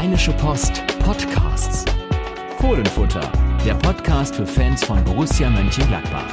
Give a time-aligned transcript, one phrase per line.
[0.00, 1.84] Rheinische Post Podcasts.
[2.58, 3.30] Fohlenfutter,
[3.66, 6.24] der Podcast für Fans von Borussia Mönchengladbach.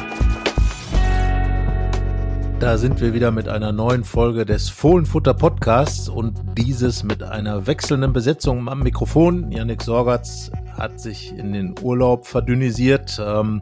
[2.62, 7.68] Da sind wir wieder mit einer neuen Folge des Fohlenfutter Podcasts und dieses mit einer
[7.68, 9.52] wechselnden Besetzung am Mikrofon.
[9.52, 13.62] Yannick Sorgatz hat sich in den Urlaub verdünnisiert ähm,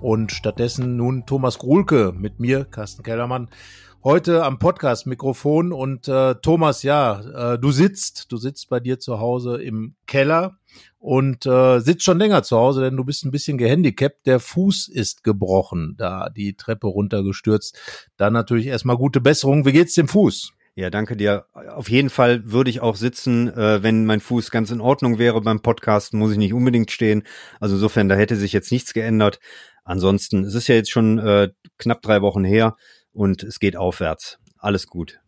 [0.00, 3.48] und stattdessen nun Thomas Gruhlke mit mir, Carsten Kellermann
[4.04, 9.20] heute am Podcast-Mikrofon und äh, Thomas, ja, äh, du sitzt, du sitzt bei dir zu
[9.20, 10.58] Hause im Keller
[10.98, 14.26] und äh, sitzt schon länger zu Hause, denn du bist ein bisschen gehandicapt.
[14.26, 17.78] Der Fuß ist gebrochen, da die Treppe runtergestürzt.
[18.16, 19.66] Dann natürlich erstmal gute Besserung.
[19.66, 20.52] Wie geht's dem Fuß?
[20.74, 21.46] Ja, danke dir.
[21.52, 25.40] Auf jeden Fall würde ich auch sitzen, äh, wenn mein Fuß ganz in Ordnung wäre
[25.42, 27.22] beim Podcast, muss ich nicht unbedingt stehen.
[27.60, 29.38] Also insofern, da hätte sich jetzt nichts geändert.
[29.84, 32.76] Ansonsten, es ist ja jetzt schon äh, knapp drei Wochen her
[33.12, 34.38] und es geht aufwärts.
[34.58, 35.22] Alles gut.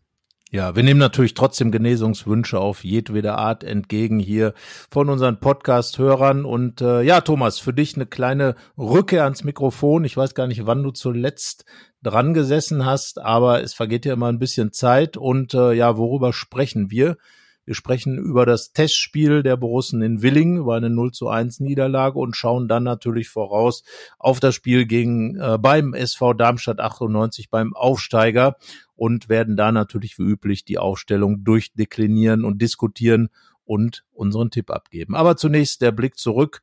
[0.54, 4.54] Ja, wir nehmen natürlich trotzdem Genesungswünsche auf jedwede Art entgegen hier
[4.88, 6.44] von unseren Podcast-Hörern.
[6.44, 10.04] Und äh, ja, Thomas, für dich eine kleine Rückkehr ans Mikrofon.
[10.04, 11.64] Ich weiß gar nicht, wann du zuletzt
[12.04, 15.16] dran gesessen hast, aber es vergeht ja immer ein bisschen Zeit.
[15.16, 17.16] Und äh, ja, worüber sprechen wir?
[17.64, 22.18] Wir sprechen über das Testspiel der Borussen in Willingen, über eine 0 zu 1 Niederlage
[22.18, 23.84] und schauen dann natürlich voraus
[24.18, 28.56] auf das Spiel gegen äh, beim SV Darmstadt 98 beim Aufsteiger
[28.96, 33.28] und werden da natürlich wie üblich die Aufstellung durchdeklinieren und diskutieren
[33.64, 35.14] und unseren Tipp abgeben.
[35.14, 36.62] Aber zunächst der Blick zurück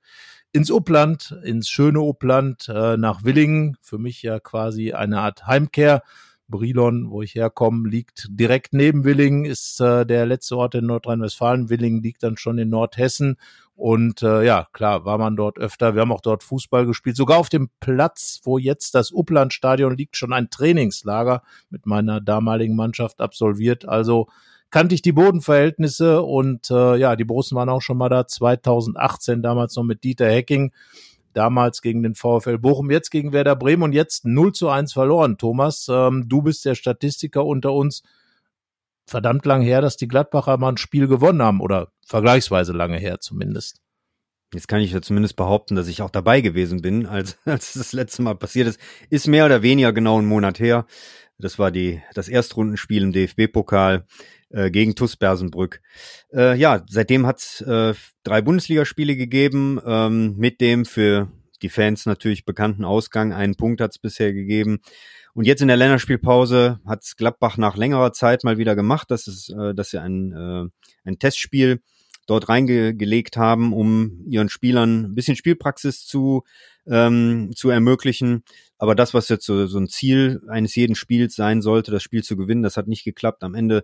[0.52, 3.78] ins Upland, ins schöne Upland, äh, nach Willingen.
[3.82, 6.04] Für mich ja quasi eine Art Heimkehr.
[6.52, 11.70] Brilon, wo ich herkomme, liegt direkt neben Willingen, ist äh, der letzte Ort in Nordrhein-Westfalen.
[11.70, 13.38] Willingen liegt dann schon in Nordhessen.
[13.76, 15.96] Und äh, ja, klar, war man dort öfter.
[15.96, 17.16] Wir haben auch dort Fußball gespielt.
[17.16, 21.42] Sogar auf dem Platz, wo jetzt das Uplandstadion liegt, schon ein Trainingslager
[21.72, 23.90] mit meiner damaligen Mannschaft absolviert.
[23.90, 24.28] Also
[24.70, 29.42] kannte ich die Bodenverhältnisse und äh, ja, die Borussen waren auch schon mal da 2018,
[29.42, 30.72] damals noch mit Dieter Hecking
[31.34, 35.38] damals gegen den VfL Bochum, jetzt gegen Werder Bremen und jetzt 0 zu 1 verloren.
[35.38, 38.04] Thomas, ähm, du bist der Statistiker unter uns.
[39.06, 43.20] Verdammt lang her, dass die Gladbacher mal ein Spiel gewonnen haben oder vergleichsweise lange her
[43.20, 43.82] zumindest.
[44.54, 47.94] Jetzt kann ich ja zumindest behaupten, dass ich auch dabei gewesen bin, als, als das
[47.94, 48.80] letzte Mal passiert ist.
[49.10, 50.86] Ist mehr oder weniger genau ein Monat her.
[51.42, 54.06] Das war die, das Erstrundenspiel im DFB-Pokal
[54.50, 55.82] äh, gegen TuS Bersenbrück.
[56.34, 57.94] Äh, ja, seitdem hat es äh,
[58.24, 61.32] drei Bundesligaspiele gegeben, ähm, mit dem für
[61.62, 63.34] die Fans natürlich bekannten Ausgang.
[63.34, 64.80] Einen Punkt hat es bisher gegeben.
[65.34, 69.28] Und jetzt in der Länderspielpause hat es Gladbach nach längerer Zeit mal wieder gemacht, dass,
[69.28, 71.82] es, äh, dass sie ein, äh, ein Testspiel
[72.28, 76.44] dort reingelegt haben, um ihren Spielern ein bisschen Spielpraxis zu,
[76.88, 78.44] ähm, zu ermöglichen.
[78.78, 82.24] Aber das, was jetzt so, so ein Ziel eines jeden Spiels sein sollte, das Spiel
[82.24, 83.44] zu gewinnen, das hat nicht geklappt.
[83.44, 83.84] Am Ende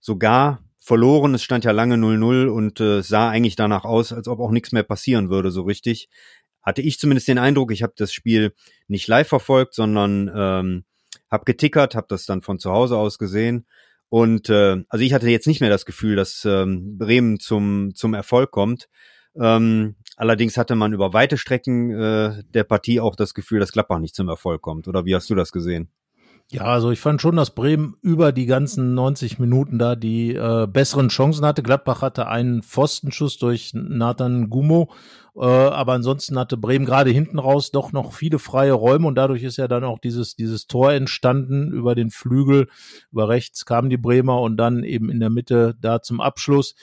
[0.00, 1.34] sogar verloren.
[1.34, 4.72] Es stand ja lange 0-0 und äh, sah eigentlich danach aus, als ob auch nichts
[4.72, 6.08] mehr passieren würde, so richtig.
[6.62, 8.54] Hatte ich zumindest den Eindruck, ich habe das Spiel
[8.88, 10.84] nicht live verfolgt, sondern ähm,
[11.30, 13.66] habe getickert, habe das dann von zu Hause aus gesehen.
[14.08, 18.14] Und äh, also ich hatte jetzt nicht mehr das Gefühl, dass ähm, Bremen zum, zum
[18.14, 18.88] Erfolg kommt.
[19.40, 23.98] Ähm, allerdings hatte man über weite Strecken äh, der Partie auch das Gefühl, dass Gladbach
[23.98, 24.86] nicht zum Erfolg kommt.
[24.86, 25.88] Oder wie hast du das gesehen?
[26.52, 30.66] Ja, also ich fand schon, dass Bremen über die ganzen 90 Minuten da die äh,
[30.66, 31.62] besseren Chancen hatte.
[31.62, 34.90] Gladbach hatte einen Pfostenschuss durch Nathan Gumo,
[35.36, 39.44] äh, aber ansonsten hatte Bremen gerade hinten raus doch noch viele freie Räume und dadurch
[39.44, 42.66] ist ja dann auch dieses, dieses Tor entstanden über den Flügel.
[43.12, 46.74] Über rechts kamen die Bremer und dann eben in der Mitte da zum Abschluss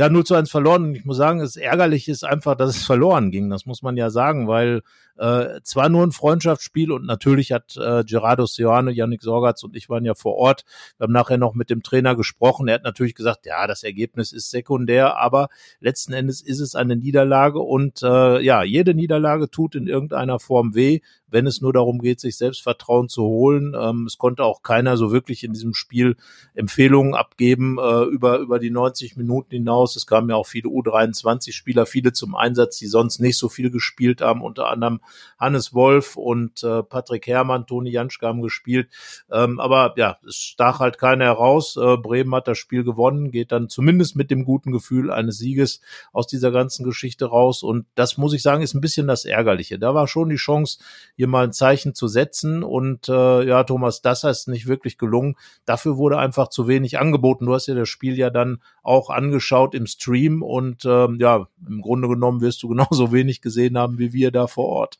[0.00, 0.84] ja 0 zu 1 verloren.
[0.84, 3.50] Und ich muss sagen, es ärgerlich ist einfach, dass es verloren ging.
[3.50, 4.80] Das muss man ja sagen, weil
[5.18, 9.90] äh, zwar nur ein Freundschaftsspiel und natürlich hat äh, Gerardo Seoane, Yannick Sorgatz und ich
[9.90, 10.64] waren ja vor Ort.
[10.96, 12.66] Wir haben nachher noch mit dem Trainer gesprochen.
[12.66, 15.48] Er hat natürlich gesagt, ja, das Ergebnis ist sekundär, aber
[15.80, 20.74] letzten Endes ist es eine Niederlage und äh, ja, jede Niederlage tut in irgendeiner Form
[20.74, 21.00] weh
[21.30, 23.74] wenn es nur darum geht, sich Selbstvertrauen zu holen.
[23.78, 26.16] Ähm, es konnte auch keiner so wirklich in diesem Spiel
[26.54, 29.96] Empfehlungen abgeben äh, über, über die 90 Minuten hinaus.
[29.96, 34.20] Es kamen ja auch viele U23-Spieler, viele zum Einsatz, die sonst nicht so viel gespielt
[34.20, 35.00] haben, unter anderem
[35.38, 38.88] Hannes Wolf und äh, Patrick Herrmann, Toni Janschke haben gespielt.
[39.30, 41.76] Ähm, aber ja, es stach halt keiner heraus.
[41.76, 45.80] Äh, Bremen hat das Spiel gewonnen, geht dann zumindest mit dem guten Gefühl eines Sieges
[46.12, 47.62] aus dieser ganzen Geschichte raus.
[47.62, 49.78] Und das muss ich sagen, ist ein bisschen das Ärgerliche.
[49.78, 50.78] Da war schon die Chance,
[51.20, 52.62] hier mal ein Zeichen zu setzen.
[52.62, 55.36] Und äh, ja, Thomas, das ist nicht wirklich gelungen.
[55.66, 57.44] Dafür wurde einfach zu wenig angeboten.
[57.44, 61.82] Du hast ja das Spiel ja dann auch angeschaut im Stream und ähm, ja, im
[61.82, 64.98] Grunde genommen wirst du genauso wenig gesehen haben wie wir da vor Ort.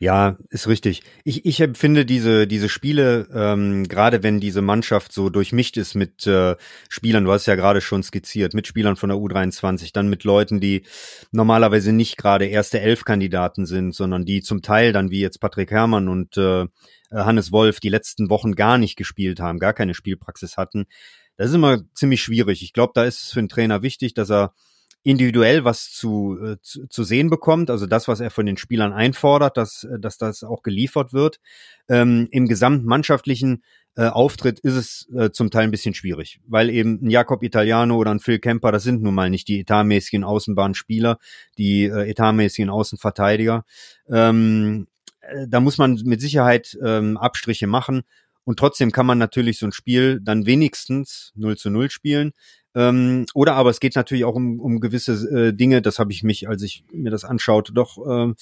[0.00, 1.02] Ja, ist richtig.
[1.22, 6.26] Ich, ich empfinde diese, diese Spiele, ähm, gerade wenn diese Mannschaft so durchmischt ist mit
[6.26, 6.56] äh,
[6.88, 10.58] Spielern, du hast ja gerade schon skizziert, mit Spielern von der U23, dann mit Leuten,
[10.58, 10.84] die
[11.30, 16.08] normalerweise nicht gerade erste Elf-Kandidaten sind, sondern die zum Teil dann wie jetzt Patrick Herrmann
[16.08, 16.66] und äh,
[17.12, 20.86] Hannes Wolf die letzten Wochen gar nicht gespielt haben, gar keine Spielpraxis hatten.
[21.36, 22.62] Das ist immer ziemlich schwierig.
[22.62, 24.54] Ich glaube, da ist es für einen Trainer wichtig, dass er
[25.04, 28.92] individuell was zu, äh, zu, zu sehen bekommt, also das, was er von den Spielern
[28.92, 31.40] einfordert, dass, äh, dass das auch geliefert wird.
[31.88, 33.62] Ähm, Im gesamtmannschaftlichen
[33.96, 37.96] äh, Auftritt ist es äh, zum Teil ein bisschen schwierig, weil eben ein Jakob Italiano
[37.96, 41.18] oder ein Phil Kemper, das sind nun mal nicht die etatmäßigen Außenbahnspieler,
[41.58, 43.64] die äh, etatmäßigen Außenverteidiger.
[44.08, 44.88] Ähm,
[45.20, 48.02] äh, da muss man mit Sicherheit ähm, Abstriche machen.
[48.44, 52.32] Und trotzdem kann man natürlich so ein Spiel dann wenigstens 0 zu 0 spielen.
[52.74, 56.22] Ähm, oder aber es geht natürlich auch um, um gewisse äh, Dinge, das habe ich
[56.22, 58.34] mich, als ich mir das anschaute, doch ähm,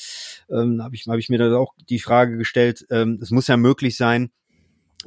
[0.51, 3.59] ähm, habe ich, hab ich mir da auch die Frage gestellt, ähm, es muss ja
[3.59, 4.31] möglich sein,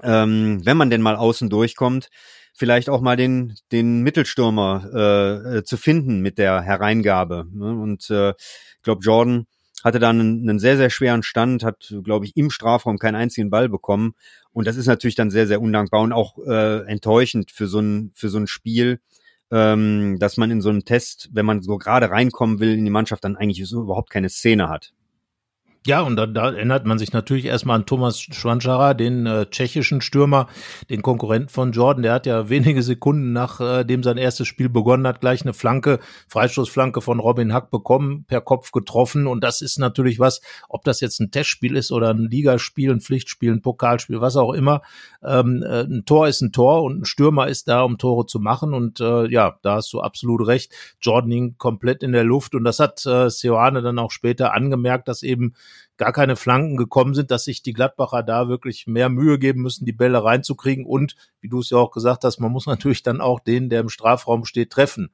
[0.03, 2.09] ähm, wenn man denn mal außen durchkommt,
[2.53, 7.47] vielleicht auch mal den, den Mittelstürmer äh, äh, zu finden mit der Hereingabe.
[7.51, 7.71] Ne?
[7.71, 9.47] Und äh, ich glaube, Jordan
[9.83, 13.49] hatte dann einen, einen sehr, sehr schweren Stand, hat, glaube ich, im Strafraum keinen einzigen
[13.49, 14.15] Ball bekommen.
[14.55, 18.11] Und das ist natürlich dann sehr, sehr undankbar und auch äh, enttäuschend für so ein,
[18.15, 19.01] für so ein Spiel,
[19.51, 22.91] ähm, dass man in so einem Test, wenn man so gerade reinkommen will in die
[22.91, 24.93] Mannschaft, dann eigentlich so überhaupt keine Szene hat.
[25.87, 30.01] Ja, und da, da erinnert man sich natürlich erstmal an Thomas Schwanschara, den äh, tschechischen
[30.01, 30.47] Stürmer,
[30.89, 32.01] den Konkurrenten von Jordan.
[32.01, 35.99] Der hat ja wenige Sekunden nachdem äh, sein erstes Spiel begonnen hat, gleich eine Flanke,
[36.27, 39.27] Freistoßflanke von Robin Hack bekommen, per Kopf getroffen.
[39.27, 42.99] Und das ist natürlich was, ob das jetzt ein Testspiel ist oder ein Ligaspiel, ein
[43.01, 44.81] Pflichtspiel, ein Pokalspiel, was auch immer.
[45.23, 48.39] Ähm, äh, ein Tor ist ein Tor und ein Stürmer ist da, um Tore zu
[48.39, 48.73] machen.
[48.73, 50.71] Und äh, ja, da hast du absolut recht.
[50.99, 52.55] Jordan hing komplett in der Luft.
[52.55, 55.53] Und das hat äh, Seoane dann auch später angemerkt, dass eben
[55.97, 59.85] gar keine Flanken gekommen sind, dass sich die Gladbacher da wirklich mehr Mühe geben müssen,
[59.85, 60.85] die Bälle reinzukriegen.
[60.85, 63.81] Und, wie du es ja auch gesagt hast, man muss natürlich dann auch den, der
[63.81, 65.09] im Strafraum steht, treffen.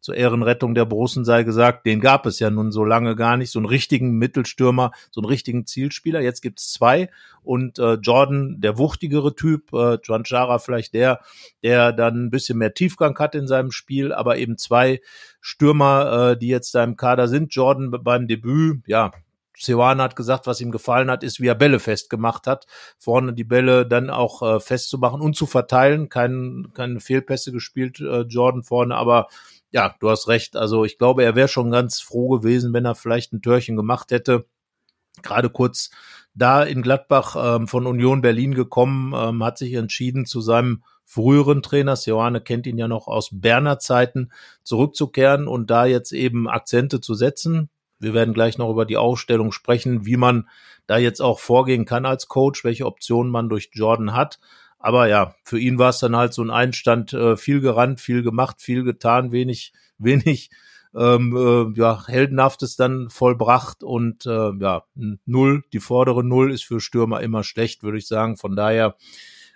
[0.00, 3.50] Zur Ehrenrettung der Borussen sei gesagt, den gab es ja nun so lange gar nicht,
[3.50, 6.20] so einen richtigen Mittelstürmer, so einen richtigen Zielspieler.
[6.20, 7.10] Jetzt gibt's zwei
[7.42, 11.20] und äh, Jordan, der wuchtigere Typ, äh, Chara vielleicht der,
[11.64, 15.00] der dann ein bisschen mehr Tiefgang hat in seinem Spiel, aber eben zwei
[15.40, 17.52] Stürmer, äh, die jetzt da im Kader sind.
[17.52, 19.10] Jordan beim Debüt, ja,
[19.58, 22.66] Seoane hat gesagt, was ihm gefallen hat, ist, wie er Bälle festgemacht hat.
[22.98, 26.08] Vorne die Bälle dann auch äh, festzumachen und zu verteilen.
[26.08, 29.28] Kein, keine Fehlpässe gespielt, äh, Jordan vorne, aber
[29.70, 30.56] ja, du hast recht.
[30.56, 34.10] Also ich glaube, er wäre schon ganz froh gewesen, wenn er vielleicht ein Törchen gemacht
[34.10, 34.46] hätte.
[35.22, 35.90] Gerade kurz
[36.34, 41.62] da in Gladbach ähm, von Union Berlin gekommen, ähm, hat sich entschieden, zu seinem früheren
[41.62, 44.30] Trainer, Johanne kennt ihn ja noch aus Berner Zeiten,
[44.62, 47.70] zurückzukehren und da jetzt eben Akzente zu setzen.
[47.98, 50.48] Wir werden gleich noch über die Aufstellung sprechen, wie man
[50.86, 54.38] da jetzt auch vorgehen kann als Coach, welche Optionen man durch Jordan hat.
[54.78, 58.22] Aber ja, für ihn war es dann halt so ein Einstand, äh, viel gerannt, viel
[58.22, 60.50] gemacht, viel getan, wenig, wenig
[60.96, 64.84] ähm, äh, ja, heldenhaftes dann vollbracht und äh, ja,
[65.26, 68.36] null, die vordere Null ist für Stürmer immer schlecht, würde ich sagen.
[68.36, 68.96] Von daher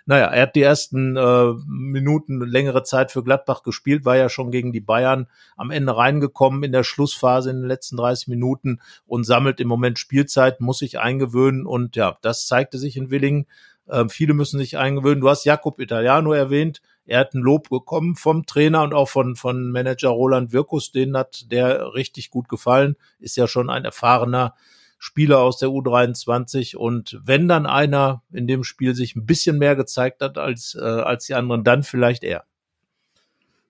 [0.05, 4.51] naja, er hat die ersten äh, Minuten längere Zeit für Gladbach gespielt, war ja schon
[4.51, 9.23] gegen die Bayern am Ende reingekommen in der Schlussphase in den letzten 30 Minuten und
[9.23, 13.45] sammelt im Moment Spielzeit, muss sich eingewöhnen und ja, das zeigte sich in Willingen.
[13.87, 15.21] Äh, viele müssen sich eingewöhnen.
[15.21, 16.81] Du hast Jakob Italiano erwähnt.
[17.05, 20.91] Er hat ein Lob bekommen vom Trainer und auch von, von Manager Roland Wirkus.
[20.91, 22.95] Den hat der richtig gut gefallen.
[23.19, 24.55] Ist ja schon ein erfahrener
[25.03, 29.75] Spieler aus der U23 und wenn dann einer in dem Spiel sich ein bisschen mehr
[29.75, 32.45] gezeigt hat als, äh, als die anderen, dann vielleicht er.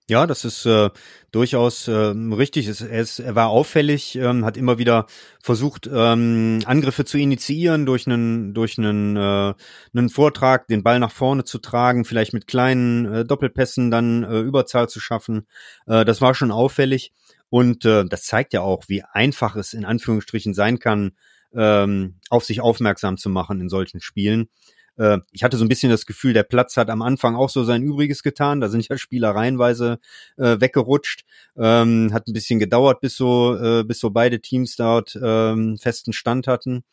[0.08, 0.92] Ja, das ist äh,
[1.32, 2.68] durchaus äh, richtig.
[2.68, 5.08] Es, er, ist, er war auffällig, ähm, hat immer wieder
[5.42, 9.54] versucht, ähm, Angriffe zu initiieren durch einen durch einen, äh,
[9.96, 14.40] einen Vortrag, den Ball nach vorne zu tragen, vielleicht mit kleinen äh, Doppelpässen dann äh,
[14.42, 15.48] Überzahl zu schaffen.
[15.88, 17.12] Äh, das war schon auffällig.
[17.54, 21.12] Und äh, das zeigt ja auch, wie einfach es in Anführungsstrichen sein kann,
[21.54, 24.50] ähm, auf sich aufmerksam zu machen in solchen Spielen.
[24.98, 27.64] Äh, ich hatte so ein bisschen das Gefühl, der Platz hat am Anfang auch so
[27.64, 28.60] sein Übriges getan.
[28.60, 30.00] Da sind ja Spieler reihenweise
[30.38, 31.26] äh, weggerutscht.
[31.56, 36.12] Ähm, hat ein bisschen gedauert, bis so, äh, bis so beide Teams dort ähm, festen
[36.12, 36.84] Stand hatten.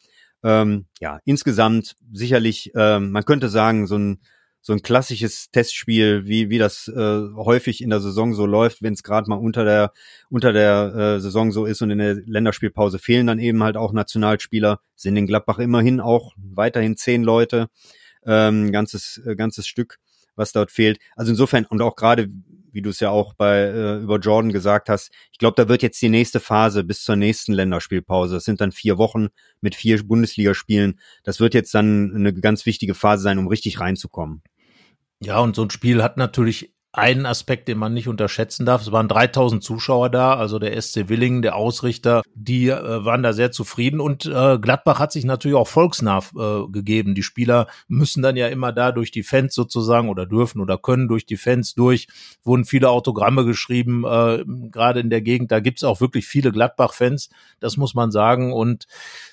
[0.44, 4.20] Ähm, ja, insgesamt sicherlich, ähm, man könnte sagen, so ein
[4.62, 8.92] so ein klassisches Testspiel, wie, wie das äh, häufig in der Saison so läuft, wenn
[8.92, 9.92] es gerade mal unter der,
[10.28, 13.92] unter der äh, Saison so ist und in der Länderspielpause fehlen dann eben halt auch
[13.92, 17.68] Nationalspieler, sind in Gladbach immerhin auch weiterhin zehn Leute,
[18.26, 19.98] ähm, ganzes, äh, ganzes Stück,
[20.36, 20.98] was dort fehlt.
[21.16, 22.28] Also insofern, und auch gerade
[22.72, 25.82] wie du es ja auch bei äh, über Jordan gesagt hast, ich glaube, da wird
[25.82, 28.34] jetzt die nächste Phase bis zur nächsten Länderspielpause.
[28.34, 29.28] Das sind dann vier Wochen
[29.60, 31.00] mit vier Bundesligaspielen.
[31.24, 34.42] Das wird jetzt dann eine ganz wichtige Phase sein, um richtig reinzukommen.
[35.22, 38.82] Ja, und so ein Spiel hat natürlich einen Aspekt, den man nicht unterschätzen darf.
[38.82, 43.32] Es waren 3000 Zuschauer da, also der SC Willingen, der Ausrichter, die äh, waren da
[43.32, 47.14] sehr zufrieden und äh, Gladbach hat sich natürlich auch volksnah äh, gegeben.
[47.14, 51.06] Die Spieler müssen dann ja immer da durch die Fans sozusagen oder dürfen oder können
[51.06, 52.08] durch die Fans durch.
[52.42, 55.52] Wurden viele Autogramme geschrieben, äh, gerade in der Gegend.
[55.52, 57.30] Da gibt's auch wirklich viele Gladbach-Fans,
[57.60, 58.86] das muss man sagen und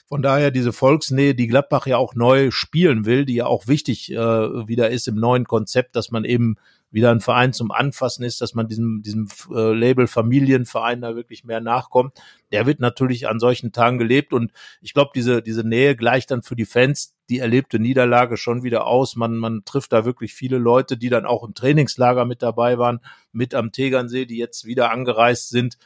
[0.08, 4.12] von daher diese Volksnähe, die Gladbach ja auch neu spielen will, die ja auch wichtig
[4.12, 6.56] äh, wieder ist im neuen Konzept, dass man eben
[6.98, 11.44] wieder ein Verein zum Anfassen ist, dass man diesem, diesem äh, Label Familienverein da wirklich
[11.44, 12.20] mehr nachkommt.
[12.52, 14.52] Der wird natürlich an solchen Tagen gelebt und
[14.82, 18.88] ich glaube, diese, diese Nähe gleicht dann für die Fans die erlebte Niederlage schon wieder
[18.88, 19.18] aus.
[19.18, 23.02] Man, man trifft da wirklich viele Leute, die dann auch im Trainingslager mit dabei waren,
[23.34, 25.78] mit am Tegernsee, die jetzt wieder angereist sind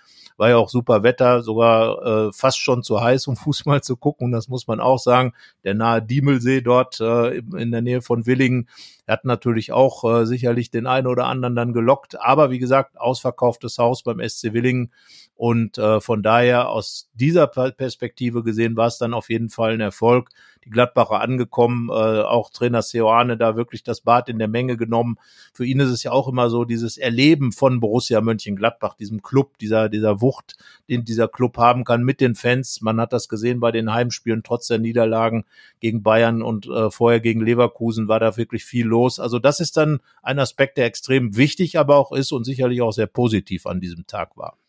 [0.42, 4.32] war ja auch super Wetter, sogar äh, fast schon zu heiß, um Fußball zu gucken.
[4.32, 5.34] das muss man auch sagen.
[5.64, 8.68] Der nahe Diemelsee dort äh, in der Nähe von Willingen
[9.08, 12.20] hat natürlich auch äh, sicherlich den einen oder anderen dann gelockt.
[12.20, 14.92] Aber wie gesagt, ausverkauftes Haus beim SC Willingen.
[15.36, 19.82] Und äh, von daher aus dieser Perspektive gesehen war es dann auf jeden Fall ein
[19.82, 20.30] Erfolg.
[20.64, 25.18] Die Gladbacher angekommen, äh, auch Trainer Seoane da wirklich das Bad in der Menge genommen.
[25.54, 29.58] Für ihn ist es ja auch immer so dieses Erleben von Borussia Mönchengladbach, diesem Club,
[29.58, 30.56] dieser, dieser Wucht,
[30.88, 32.82] den dieser Club haben kann mit den Fans.
[32.82, 35.46] Man hat das gesehen bei den Heimspielen, trotz der Niederlagen
[35.80, 39.20] gegen Bayern und äh, vorher gegen Leverkusen war da wirklich viel los.
[39.20, 42.92] Also das ist dann ein Aspekt, der extrem wichtig aber auch ist und sicherlich auch
[42.92, 44.61] sehr positiv an diesem Tag war.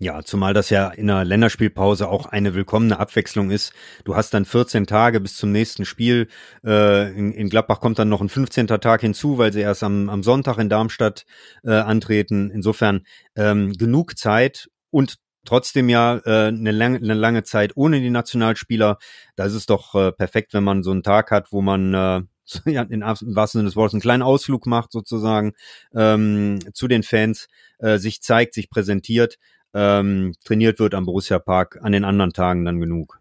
[0.00, 3.72] Ja, zumal das ja in einer Länderspielpause auch eine willkommene Abwechslung ist.
[4.04, 6.28] Du hast dann 14 Tage bis zum nächsten Spiel.
[6.64, 8.68] Äh, in, in, Gladbach kommt dann noch ein 15.
[8.68, 11.26] Tag hinzu, weil sie erst am, am Sonntag in Darmstadt
[11.64, 12.48] äh, antreten.
[12.48, 18.10] Insofern ähm, genug Zeit und trotzdem ja äh, eine, lange, eine lange Zeit ohne die
[18.10, 18.98] Nationalspieler.
[19.34, 22.20] Da ist es doch äh, perfekt, wenn man so einen Tag hat, wo man äh,
[22.70, 25.54] ja, in, im wahrsten Sinne des Wortes einen kleinen Ausflug macht sozusagen
[25.92, 27.48] ähm, zu den Fans,
[27.80, 29.38] äh, sich zeigt, sich präsentiert
[29.74, 33.20] ähm, trainiert wird am Borussia Park, an den anderen Tagen dann genug.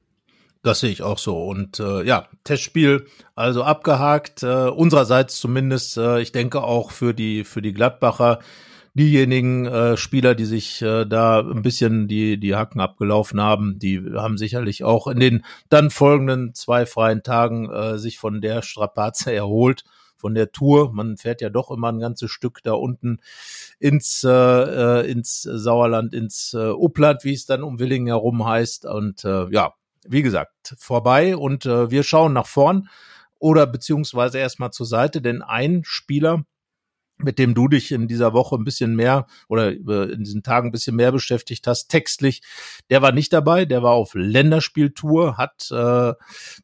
[0.63, 1.44] Das sehe ich auch so.
[1.44, 5.98] Und äh, ja, Testspiel also abgehakt, äh, unsererseits zumindest.
[5.98, 8.39] Äh, ich denke auch für die für die Gladbacher
[8.94, 14.01] diejenigen äh, Spieler, die sich äh, da ein bisschen die die Hacken abgelaufen haben, die
[14.16, 19.32] haben sicherlich auch in den dann folgenden zwei freien Tagen äh, sich von der Strapaze
[19.32, 19.84] erholt
[20.18, 20.92] von der Tour.
[20.94, 23.20] Man fährt ja doch immer ein ganzes Stück da unten
[23.80, 28.86] ins, äh, ins Sauerland, ins äh, Upland, wie es dann um Willingen herum heißt.
[28.86, 29.74] Und äh, ja,
[30.06, 32.90] wie gesagt, vorbei und äh, wir schauen nach vorn
[33.40, 36.44] oder beziehungsweise erstmal zur Seite, denn ein Spieler,
[37.20, 40.72] mit dem du dich in dieser Woche ein bisschen mehr oder in diesen Tagen ein
[40.72, 42.42] bisschen mehr beschäftigt hast, textlich,
[42.90, 46.14] der war nicht dabei, der war auf Länderspieltour, hat äh,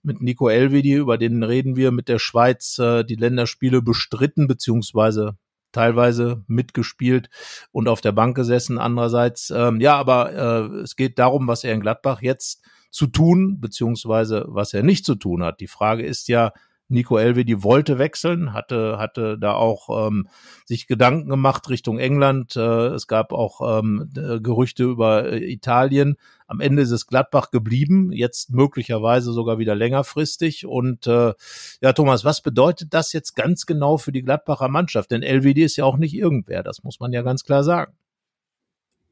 [0.04, 5.38] mit Nico Elvedi, über den reden wir, mit der Schweiz äh, die Länderspiele bestritten, beziehungsweise
[5.72, 7.30] teilweise mitgespielt
[7.72, 8.78] und auf der Bank gesessen.
[8.78, 13.60] Andererseits, ähm, ja, aber äh, es geht darum, was er in Gladbach jetzt zu tun,
[13.60, 15.60] beziehungsweise was er nicht zu tun hat.
[15.60, 16.54] Die Frage ist ja,
[16.94, 20.28] Nico Elvedi wollte wechseln, hatte, hatte da auch ähm,
[20.66, 22.56] sich Gedanken gemacht Richtung England.
[22.56, 26.16] Äh, es gab auch ähm, Gerüchte über äh, Italien.
[26.48, 30.66] Am Ende ist es Gladbach geblieben, jetzt möglicherweise sogar wieder längerfristig.
[30.66, 31.34] Und äh,
[31.82, 35.12] ja, Thomas, was bedeutet das jetzt ganz genau für die Gladbacher Mannschaft?
[35.12, 37.94] Denn LWD ist ja auch nicht irgendwer, das muss man ja ganz klar sagen.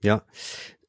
[0.03, 0.23] Ja,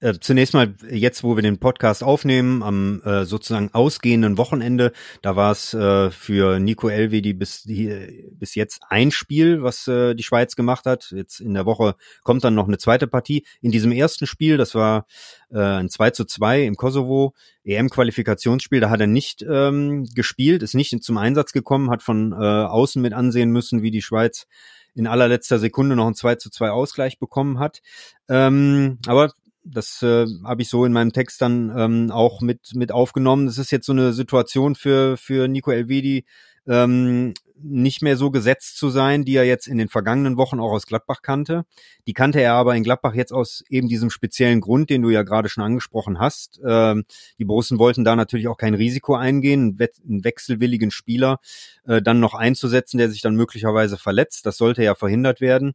[0.02, 4.92] äh, zunächst mal jetzt, wo wir den Podcast aufnehmen, am äh, sozusagen ausgehenden Wochenende,
[5.22, 10.24] da war es äh, für Nico Elvedi bis, bis jetzt ein Spiel, was äh, die
[10.24, 11.12] Schweiz gemacht hat.
[11.16, 11.94] Jetzt in der Woche
[12.24, 13.44] kommt dann noch eine zweite Partie.
[13.60, 15.06] In diesem ersten Spiel, das war
[15.50, 20.74] äh, ein 2 zu 2 im Kosovo, EM-Qualifikationsspiel, da hat er nicht ähm, gespielt, ist
[20.74, 24.48] nicht zum Einsatz gekommen, hat von äh, außen mit ansehen müssen, wie die Schweiz
[24.94, 27.80] in allerletzter Sekunde noch ein 2 zu 2 Ausgleich bekommen hat.
[28.28, 29.32] Ähm, aber
[29.64, 33.46] das äh, habe ich so in meinem Text dann ähm, auch mit, mit aufgenommen.
[33.46, 36.24] Das ist jetzt so eine Situation für, für Nico Elvedi,
[36.66, 40.72] ähm, nicht mehr so gesetzt zu sein, die er jetzt in den vergangenen Wochen auch
[40.72, 41.64] aus Gladbach kannte.
[42.06, 45.22] Die kannte er aber in Gladbach jetzt aus eben diesem speziellen Grund, den du ja
[45.22, 46.60] gerade schon angesprochen hast.
[46.66, 47.04] Ähm,
[47.38, 51.38] die Borussen wollten da natürlich auch kein Risiko eingehen, einen wechselwilligen Spieler
[51.86, 54.44] äh, dann noch einzusetzen, der sich dann möglicherweise verletzt.
[54.46, 55.74] Das sollte ja verhindert werden.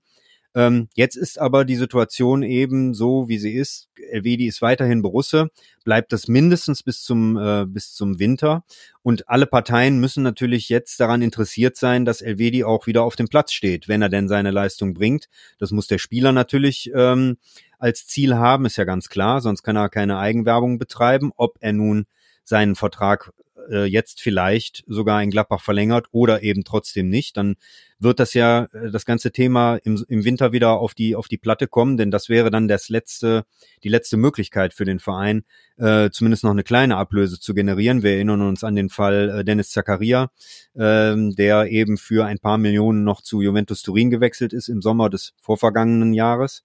[0.55, 3.89] Ähm, jetzt ist aber die Situation eben so, wie sie ist.
[4.11, 5.49] Elvedi ist weiterhin Borusse,
[5.83, 8.63] bleibt das mindestens bis zum, äh, bis zum Winter.
[9.03, 13.27] Und alle Parteien müssen natürlich jetzt daran interessiert sein, dass Elvedi auch wieder auf dem
[13.27, 15.27] Platz steht, wenn er denn seine Leistung bringt.
[15.59, 17.37] Das muss der Spieler natürlich ähm,
[17.79, 21.31] als Ziel haben, ist ja ganz klar, sonst kann er keine Eigenwerbung betreiben.
[21.35, 22.05] Ob er nun
[22.43, 23.31] seinen Vertrag
[23.69, 27.55] äh, jetzt vielleicht sogar in Gladbach verlängert oder eben trotzdem nicht, dann
[27.99, 31.37] wird das ja äh, das ganze Thema im, im Winter wieder auf die auf die
[31.37, 33.45] Platte kommen, denn das wäre dann das letzte
[33.83, 35.43] die letzte Möglichkeit für den Verein,
[35.77, 38.03] äh, zumindest noch eine kleine Ablöse zu generieren.
[38.03, 40.31] Wir erinnern uns an den Fall äh, Dennis Zakaria,
[40.73, 45.09] äh, der eben für ein paar Millionen noch zu Juventus Turin gewechselt ist im Sommer
[45.09, 46.63] des vorvergangenen Jahres.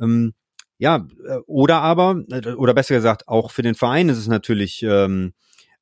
[0.00, 0.34] Ähm,
[0.78, 4.82] ja, äh, oder aber, äh, oder besser gesagt, auch für den Verein ist es natürlich
[4.82, 5.32] ähm,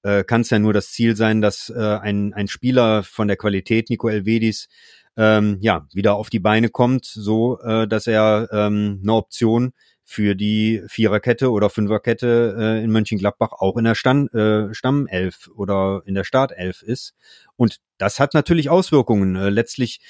[0.05, 3.37] äh, kann es ja nur das Ziel sein, dass äh, ein, ein Spieler von der
[3.37, 4.69] Qualität Nico Elvedis
[5.17, 9.73] ähm, ja wieder auf die Beine kommt, so äh, dass er ähm, eine Option
[10.05, 16.03] für die Viererkette oder Fünferkette äh, in Mönchengladbach auch in der Stand, äh, Stammelf oder
[16.05, 17.15] in der Startelf ist.
[17.57, 19.35] Und das hat natürlich Auswirkungen.
[19.35, 20.01] Äh, letztlich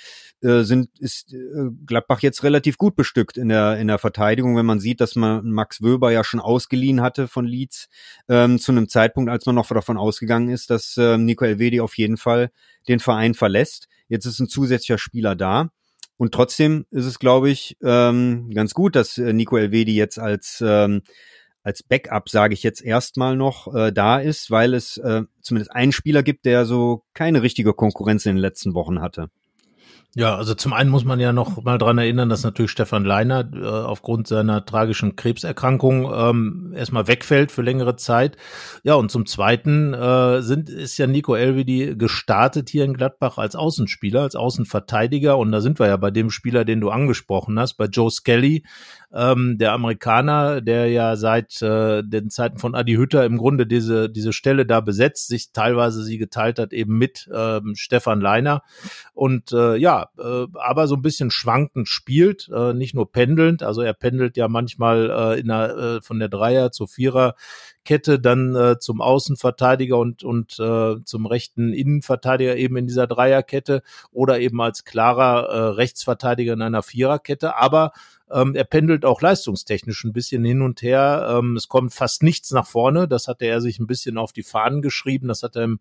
[0.43, 4.67] äh, sind, ist äh, Gladbach jetzt relativ gut bestückt in der, in der Verteidigung, wenn
[4.67, 7.89] man sieht, dass man Max Wöber ja schon ausgeliehen hatte von Leeds
[8.29, 11.97] ähm, zu einem Zeitpunkt, als man noch davon ausgegangen ist, dass äh, Nico Elvedi auf
[11.97, 12.51] jeden Fall
[12.89, 13.89] den Verein verlässt.
[14.09, 15.71] Jetzt ist ein zusätzlicher Spieler da.
[16.17, 20.63] Und trotzdem ist es, glaube ich, ähm, ganz gut, dass äh, Nico Elvedi jetzt als
[20.65, 21.03] ähm,
[21.65, 25.93] als Backup, sage ich jetzt erstmal noch, äh, da ist, weil es äh, zumindest einen
[25.93, 29.31] Spieler gibt, der so keine richtige Konkurrenz in den letzten Wochen hatte.
[30.17, 33.51] Ja, also zum einen muss man ja noch mal dran erinnern, dass natürlich Stefan Leiner
[33.53, 38.37] äh, aufgrund seiner tragischen Krebserkrankung ähm, erstmal wegfällt für längere Zeit.
[38.85, 43.57] Ja, und zum zweiten äh, sind ist ja Nico Elvedi gestartet hier in Gladbach als
[43.57, 45.37] Außenspieler, als Außenverteidiger.
[45.37, 48.63] Und da sind wir ja bei dem Spieler, den du angesprochen hast, bei Joe Skelly,
[49.13, 54.09] ähm, der Amerikaner, der ja seit äh, den Zeiten von Adi Hütter im Grunde diese,
[54.09, 58.63] diese Stelle da besetzt, sich teilweise sie geteilt hat eben mit ähm, Stefan Leiner.
[59.13, 63.83] Und äh, ja, äh, aber so ein bisschen schwankend spielt, äh, nicht nur pendelnd, also
[63.83, 67.35] er pendelt ja manchmal äh, in der, äh, von der Dreier zur Vierer
[67.85, 73.83] Kette dann äh, zum Außenverteidiger und, und äh, zum rechten Innenverteidiger eben in dieser Dreierkette
[74.11, 77.57] oder eben als klarer äh, Rechtsverteidiger in einer Viererkette.
[77.57, 77.93] Aber
[78.35, 81.27] ähm, er pendelt auch leistungstechnisch ein bisschen hin und her.
[81.31, 83.07] Ähm, es kommt fast nichts nach vorne.
[83.07, 85.29] Das hatte er sich ein bisschen auf die Fahnen geschrieben.
[85.29, 85.79] Das hat er im,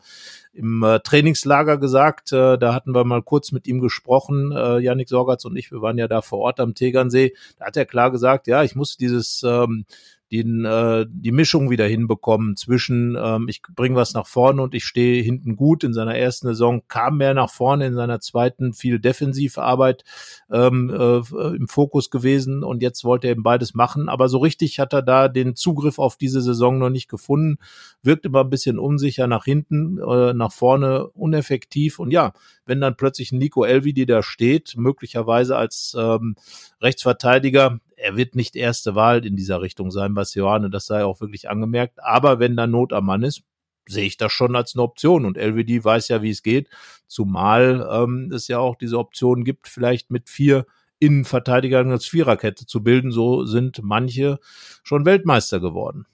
[0.53, 2.31] im äh, Trainingslager gesagt.
[2.31, 5.71] Äh, da hatten wir mal kurz mit ihm gesprochen, äh, Yannick Sorgatz und ich.
[5.71, 7.33] Wir waren ja da vor Ort am Tegernsee.
[7.57, 9.85] Da hat er klar gesagt, ja, ich muss dieses ähm,
[10.33, 14.83] den, äh, die Mischung wieder hinbekommen zwischen ähm, ich bringe was nach vorne und ich
[14.83, 15.83] stehe hinten gut.
[15.83, 20.03] In seiner ersten Saison kam mehr nach vorne, in seiner zweiten viel Defensivarbeit
[20.51, 24.09] ähm, äh, im Fokus gewesen und jetzt wollte er eben beides machen.
[24.09, 27.57] Aber so richtig hat er da den Zugriff auf diese Saison noch nicht gefunden.
[28.01, 31.99] Wirkt immer ein bisschen unsicher nach hinten, äh, nach vorne uneffektiv.
[31.99, 32.33] Und ja,
[32.65, 36.35] wenn dann plötzlich Nico Elvidi da steht, möglicherweise als ähm,
[36.81, 41.21] Rechtsverteidiger, er wird nicht erste Wahl in dieser Richtung sein bei Seoane, das sei auch
[41.21, 42.03] wirklich angemerkt.
[42.03, 43.43] Aber wenn da Not am Mann ist,
[43.87, 45.25] sehe ich das schon als eine Option.
[45.25, 46.69] Und LWD weiß ja, wie es geht,
[47.07, 50.65] zumal ähm, es ja auch diese Option gibt, vielleicht mit vier
[50.99, 53.11] Innenverteidigern als Viererkette zu bilden.
[53.11, 54.39] So sind manche
[54.83, 56.05] schon Weltmeister geworden.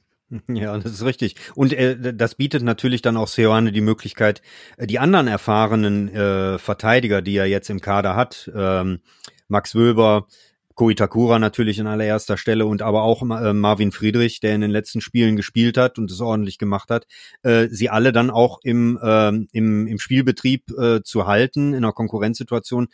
[0.47, 1.37] Ja, das ist richtig.
[1.55, 4.43] Und äh, das bietet natürlich dann auch Seoane die Möglichkeit,
[4.77, 8.99] äh, die anderen erfahrenen äh, Verteidiger, die er jetzt im Kader hat, ähm,
[9.47, 10.27] Max Wöber,
[10.79, 15.01] Koitakura natürlich in allererster Stelle und aber auch äh, Marvin Friedrich, der in den letzten
[15.01, 17.05] Spielen gespielt hat und es ordentlich gemacht hat,
[17.43, 21.91] äh, sie alle dann auch im, äh, im, im Spielbetrieb äh, zu halten, in einer
[21.91, 22.87] Konkurrenzsituation.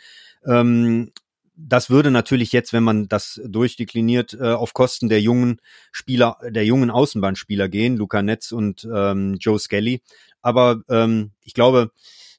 [0.48, 1.12] Ähm,
[1.56, 6.66] das würde natürlich jetzt, wenn man das durchdekliniert, äh, auf Kosten der jungen Spieler, der
[6.66, 10.02] jungen Außenbahnspieler gehen, Luca Netz und ähm, Joe Skelly.
[10.42, 11.92] Aber ähm, ich glaube,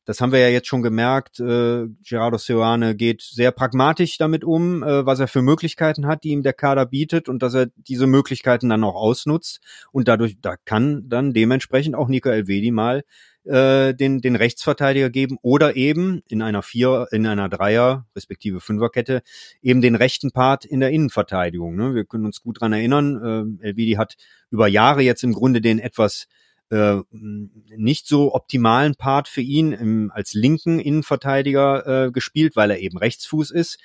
[0.06, 1.40] das haben wir ja jetzt schon gemerkt.
[1.40, 6.30] Äh, Gerardo Seoane geht sehr pragmatisch damit um, äh, was er für Möglichkeiten hat, die
[6.30, 9.60] ihm der Kader bietet und dass er diese Möglichkeiten dann auch ausnutzt.
[9.90, 13.02] Und dadurch, da kann dann dementsprechend auch Nico Elvedi mal
[13.46, 19.22] äh, den, den Rechtsverteidiger geben oder eben in einer Vier, in einer Dreier, respektive Fünferkette,
[19.60, 21.74] eben den rechten Part in der Innenverteidigung.
[21.74, 21.96] Ne?
[21.96, 24.14] Wir können uns gut dran erinnern, äh, Elvedi hat
[24.50, 26.28] über Jahre jetzt im Grunde den etwas
[26.70, 32.80] äh, nicht so optimalen Part für ihn im, als linken Innenverteidiger äh, gespielt, weil er
[32.80, 33.78] eben Rechtsfuß ist.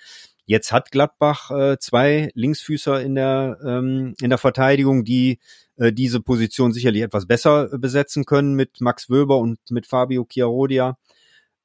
[0.45, 5.39] Jetzt hat Gladbach äh, zwei Linksfüßer in der ähm, in der Verteidigung, die
[5.77, 10.97] äh, diese Position sicherlich etwas besser besetzen können mit Max Wöber und mit Fabio Chiarodia.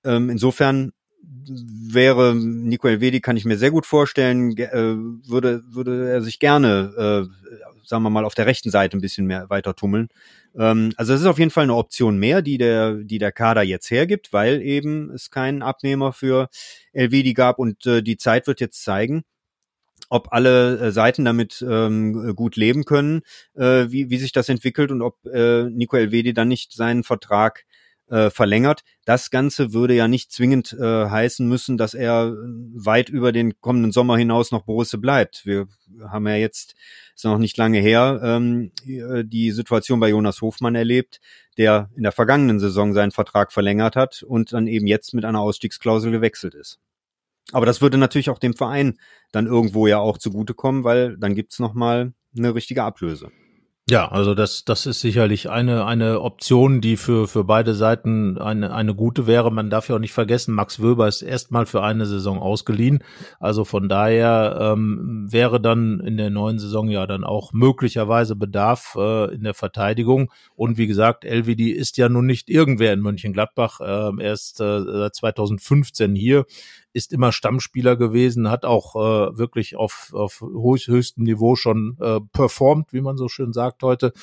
[0.05, 0.92] Ähm, insofern
[1.49, 4.97] wäre Nico Elvedi, kann ich mir sehr gut vorstellen, äh,
[5.29, 9.27] würde, würde er sich gerne, äh, sagen wir mal, auf der rechten Seite ein bisschen
[9.27, 10.09] mehr weiter tummeln.
[10.57, 13.62] Ähm, also es ist auf jeden Fall eine Option mehr, die der, die der Kader
[13.62, 16.49] jetzt hergibt, weil eben es keinen Abnehmer für
[16.93, 19.23] Elvedi gab und äh, die Zeit wird jetzt zeigen,
[20.09, 23.23] ob alle äh, Seiten damit ähm, gut leben können,
[23.55, 27.65] äh, wie, wie sich das entwickelt und ob äh, Nico Elvedi dann nicht seinen Vertrag
[28.09, 28.83] äh, verlängert.
[29.05, 32.35] Das Ganze würde ja nicht zwingend äh, heißen müssen, dass er
[32.75, 35.45] weit über den kommenden Sommer hinaus noch Borussia bleibt.
[35.45, 35.66] Wir
[36.09, 36.75] haben ja jetzt,
[37.14, 41.21] ist noch nicht lange her, ähm, die Situation bei Jonas Hofmann erlebt,
[41.59, 45.40] der in der vergangenen Saison seinen Vertrag verlängert hat und dann eben jetzt mit einer
[45.40, 46.79] Ausstiegsklausel gewechselt ist.
[47.53, 48.99] Aber das würde natürlich auch dem Verein
[49.33, 53.31] dann irgendwo ja auch zugutekommen, weil dann gibt's noch mal eine richtige Ablöse.
[53.88, 58.75] Ja, also das, das ist sicherlich eine, eine Option, die für, für beide Seiten eine,
[58.75, 59.53] eine gute wäre.
[59.53, 63.05] Man darf ja auch nicht vergessen, Max Wöber ist erstmal für eine Saison ausgeliehen.
[63.38, 68.96] Also von daher ähm, wäre dann in der neuen Saison ja dann auch möglicherweise Bedarf
[68.99, 70.33] äh, in der Verteidigung.
[70.57, 73.79] Und wie gesagt, LWD ist ja nun nicht irgendwer in Mönchengladbach.
[73.85, 76.44] Ähm, er ist äh, seit 2015 hier
[76.97, 82.95] ist immer Stammspieler gewesen, hat auch äh, wirklich auf, auf höchstem Niveau schon äh, performt,
[82.95, 84.15] wie man so schön sagt heute.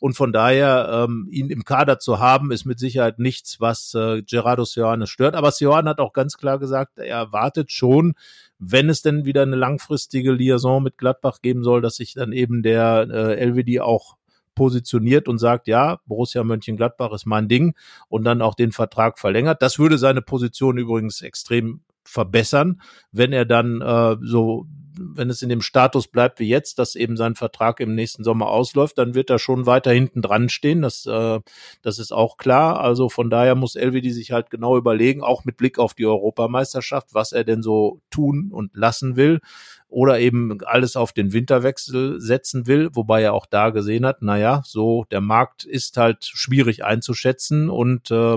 [0.00, 4.20] Und von daher, ähm, ihn im Kader zu haben, ist mit Sicherheit nichts, was äh,
[4.20, 5.34] Gerardo Seoane stört.
[5.34, 8.12] Aber Seoane hat auch ganz klar gesagt, er erwartet schon,
[8.58, 12.62] wenn es denn wieder eine langfristige Liaison mit Gladbach geben soll, dass sich dann eben
[12.62, 14.16] der äh, LWD auch
[14.54, 17.74] positioniert und sagt, ja, Borussia Mönchengladbach ist mein Ding
[18.08, 19.62] und dann auch den Vertrag verlängert.
[19.62, 22.80] Das würde seine Position übrigens extrem verbessern,
[23.12, 24.66] wenn er dann äh, so
[25.00, 28.48] wenn es in dem Status bleibt wie jetzt, dass eben sein Vertrag im nächsten Sommer
[28.48, 30.82] ausläuft, dann wird er schon weiter hinten dran stehen.
[30.82, 31.40] Das, äh,
[31.82, 32.80] das ist auch klar.
[32.80, 37.14] Also von daher muss LWD sich halt genau überlegen, auch mit Blick auf die Europameisterschaft,
[37.14, 39.40] was er denn so tun und lassen will
[39.88, 44.62] oder eben alles auf den Winterwechsel setzen will, wobei er auch da gesehen hat, naja,
[44.64, 48.36] so der Markt ist halt schwierig einzuschätzen und äh,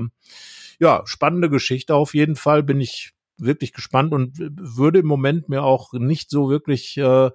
[0.79, 2.63] ja, spannende Geschichte auf jeden Fall.
[2.63, 7.31] Bin ich wirklich gespannt und würde im Moment mir auch nicht so wirklich äh,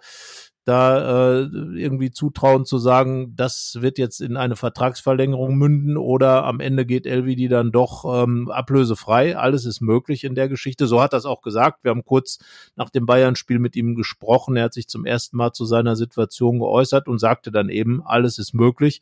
[0.69, 6.61] da äh, irgendwie zutrauen zu sagen, das wird jetzt in eine Vertragsverlängerung münden oder am
[6.61, 9.35] Ende geht LVD dann doch ähm, ablösefrei.
[9.35, 10.87] Alles ist möglich in der Geschichte.
[10.87, 11.85] So hat das auch gesagt.
[11.85, 12.39] Wir haben kurz
[12.77, 14.57] nach dem Bayern-Spiel mit ihm gesprochen.
[14.57, 18.39] Er hat sich zum ersten Mal zu seiner Situation geäußert und sagte dann eben, alles
[18.39, 19.01] ist möglich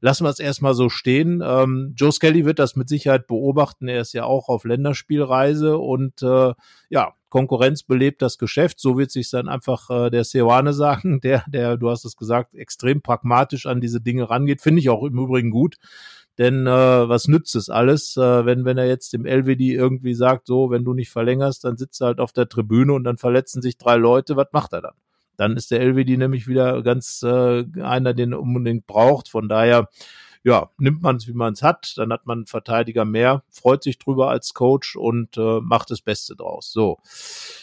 [0.00, 1.42] lassen wir es erstmal so stehen.
[1.44, 3.88] Ähm, Joe Skelly wird das mit Sicherheit beobachten.
[3.88, 6.54] Er ist ja auch auf Länderspielreise und äh,
[6.88, 8.80] ja, Konkurrenz belebt das Geschäft.
[8.80, 12.54] So wird sich dann einfach äh, der Seoane sagen, der, der, du hast es gesagt,
[12.54, 14.62] extrem pragmatisch an diese Dinge rangeht.
[14.62, 15.76] Finde ich auch im Übrigen gut.
[16.38, 20.46] Denn äh, was nützt es alles, äh, wenn, wenn er jetzt dem LWD irgendwie sagt,
[20.46, 23.62] so, wenn du nicht verlängerst, dann sitzt er halt auf der Tribüne und dann verletzen
[23.62, 24.94] sich drei Leute, was macht er dann?
[25.36, 29.28] Dann ist der LWD nämlich wieder ganz äh, einer, den er unbedingt braucht.
[29.28, 29.88] Von daher,
[30.44, 33.82] ja, nimmt man es, wie man es hat, dann hat man einen Verteidiger mehr, freut
[33.82, 36.70] sich drüber als Coach und äh, macht das Beste draus.
[36.70, 36.98] So,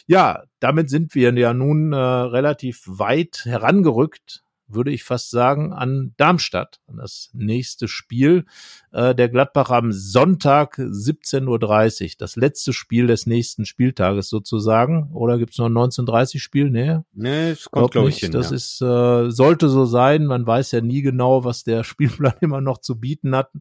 [0.06, 6.14] ja, damit sind wir ja nun äh, relativ weit herangerückt würde ich fast sagen, an
[6.18, 8.46] Darmstadt, an das nächste Spiel
[8.92, 15.12] äh, der Gladbach am Sonntag 17.30 Uhr, das letzte Spiel des nächsten Spieltages sozusagen.
[15.14, 16.70] Oder gibt es noch ein 19.30 Spiel?
[16.70, 18.56] Nee, nee es kommt, glaube ich, hin, Das ja.
[18.56, 20.26] ist, äh, sollte so sein.
[20.26, 23.52] Man weiß ja nie genau, was der Spielplan immer noch zu bieten hat.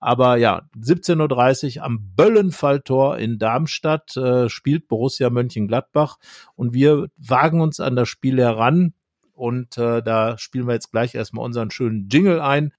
[0.00, 6.18] Aber ja, 17.30 Uhr am Böllenfalltor in Darmstadt äh, spielt Borussia Mönchengladbach
[6.54, 8.94] und wir wagen uns an das Spiel heran
[9.34, 12.72] und äh, da spielen wir jetzt gleich erstmal unseren schönen Jingle ein.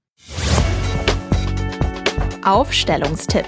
[2.44, 3.46] Aufstellungstipp.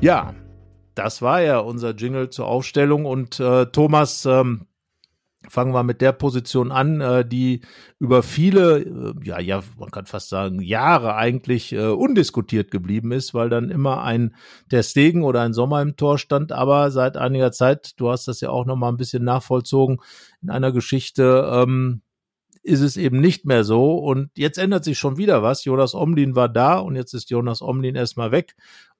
[0.00, 0.34] Ja,
[0.94, 4.66] das war ja unser Jingle zur Aufstellung und äh, Thomas, ähm,
[5.48, 7.60] Fangen wir mit der Position an, äh, die
[7.98, 13.34] über viele, äh, ja, ja, man kann fast sagen, Jahre eigentlich äh, undiskutiert geblieben ist,
[13.34, 14.34] weil dann immer ein
[14.70, 18.40] der Stegen oder ein Sommer im Tor stand, aber seit einiger Zeit, du hast das
[18.40, 19.98] ja auch noch mal ein bisschen nachvollzogen
[20.42, 22.02] in einer Geschichte, ähm,
[22.66, 23.94] ist es eben nicht mehr so.
[23.96, 25.64] Und jetzt ändert sich schon wieder was.
[25.64, 28.54] Jonas Omlin war da und jetzt ist Jonas Omlin erstmal weg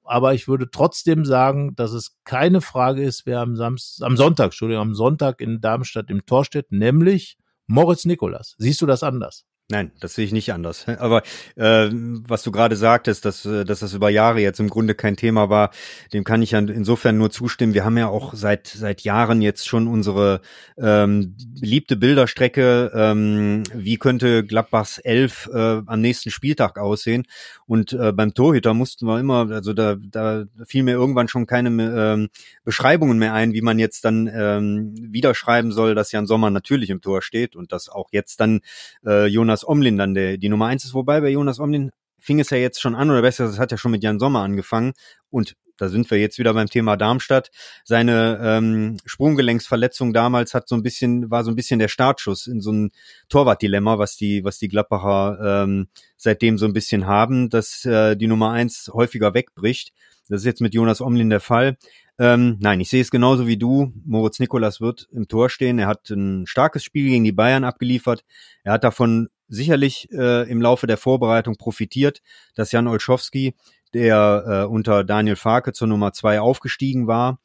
[0.07, 4.45] aber ich würde trotzdem sagen, dass es keine Frage ist, wer am Samstag, am Sonntag,
[4.45, 8.55] Entschuldigung, am Sonntag in Darmstadt im Tor steht, nämlich Moritz Nikolas.
[8.57, 9.45] Siehst du das anders?
[9.69, 10.87] Nein, das sehe ich nicht anders.
[10.99, 11.23] Aber
[11.57, 15.17] äh, was du gerade sagtest, dass, äh, dass das über Jahre jetzt im Grunde kein
[15.17, 15.71] Thema war,
[16.13, 17.73] dem kann ich ja insofern nur zustimmen.
[17.73, 20.39] Wir haben ja auch seit seit Jahren jetzt schon unsere
[20.77, 27.25] ähm, beliebte Bilderstrecke, ähm, wie könnte Gladbachs Elf äh, am nächsten Spieltag aussehen.
[27.65, 31.69] Und äh, beim Torhüter mussten wir immer, also da, da fiel mir irgendwann schon keine
[31.69, 32.29] ähm,
[32.63, 36.89] Beschreibungen mehr ein, wie man jetzt dann ähm, wieder schreiben soll, dass Jan Sommer natürlich
[36.89, 38.61] im Tor steht und dass auch jetzt dann
[39.05, 40.93] äh, Jonas Jonas Omlin dann der, die Nummer eins ist.
[40.93, 41.89] Wobei bei Jonas Omlin
[42.19, 44.41] fing es ja jetzt schon an, oder besser, es hat ja schon mit Jan Sommer
[44.41, 44.93] angefangen.
[45.31, 47.49] Und da sind wir jetzt wieder beim Thema Darmstadt.
[47.83, 52.61] Seine ähm, Sprunggelenksverletzung damals hat so ein bisschen, war so ein bisschen der Startschuss in
[52.61, 52.91] so ein
[53.29, 58.27] Torwartdilemma, was die, was die Gladbacher ähm, seitdem so ein bisschen haben, dass äh, die
[58.27, 59.91] Nummer eins häufiger wegbricht.
[60.29, 61.77] Das ist jetzt mit Jonas Omlin der Fall.
[62.19, 63.93] Ähm, nein, ich sehe es genauso wie du.
[64.05, 65.77] Moritz Nikolas wird im Tor stehen.
[65.77, 68.23] Er hat ein starkes Spiel gegen die Bayern abgeliefert.
[68.63, 72.21] Er hat davon sicherlich äh, im Laufe der Vorbereitung profitiert,
[72.55, 73.55] dass Jan Olschowski,
[73.93, 77.39] der äh, unter Daniel Farke zur Nummer zwei aufgestiegen war,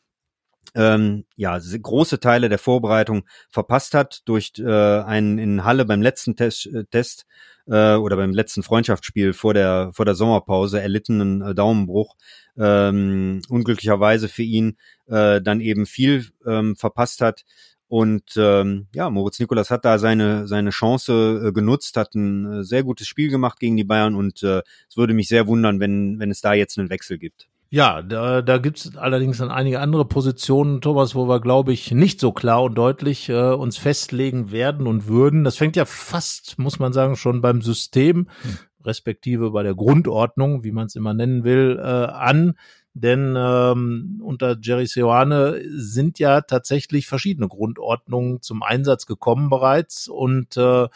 [0.74, 6.36] ähm, ja, große Teile der Vorbereitung verpasst hat durch äh, einen in Halle beim letzten
[6.36, 7.26] Test, äh, Test
[7.66, 12.16] äh, oder beim letzten Freundschaftsspiel vor der vor der Sommerpause erlittenen äh, Daumenbruch
[12.56, 17.44] ähm, unglücklicherweise für ihn äh, dann eben viel ähm, verpasst hat
[17.92, 22.64] und ähm, ja, Moritz Nikolas hat da seine, seine Chance äh, genutzt, hat ein äh,
[22.64, 26.18] sehr gutes Spiel gemacht gegen die Bayern und äh, es würde mich sehr wundern, wenn,
[26.18, 27.50] wenn es da jetzt einen Wechsel gibt.
[27.74, 31.90] Ja, da, da gibt es allerdings dann einige andere Positionen, Thomas, wo wir, glaube ich,
[31.90, 35.42] nicht so klar und deutlich äh, uns festlegen werden und würden.
[35.42, 38.58] Das fängt ja fast, muss man sagen, schon beim System, hm.
[38.84, 42.56] respektive bei der Grundordnung, wie man es immer nennen will, äh, an
[42.94, 50.58] denn ähm, unter Jerry Seoane sind ja tatsächlich verschiedene Grundordnungen zum Einsatz gekommen bereits und
[50.58, 50.88] äh,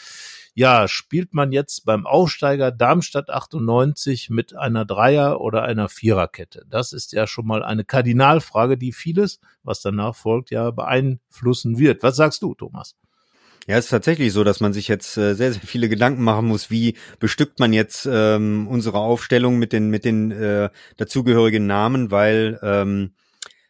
[0.56, 6.64] ja, spielt man jetzt beim Aufsteiger Darmstadt 98 mit einer Dreier- oder einer Viererkette?
[6.70, 12.02] Das ist ja schon mal eine Kardinalfrage, die vieles, was danach folgt, ja beeinflussen wird.
[12.02, 12.96] Was sagst du, Thomas?
[13.66, 16.70] Ja, ist tatsächlich so, dass man sich jetzt äh, sehr, sehr viele Gedanken machen muss,
[16.70, 22.58] wie bestückt man jetzt ähm, unsere Aufstellung mit den, mit den äh, dazugehörigen Namen, weil
[22.62, 23.12] ähm,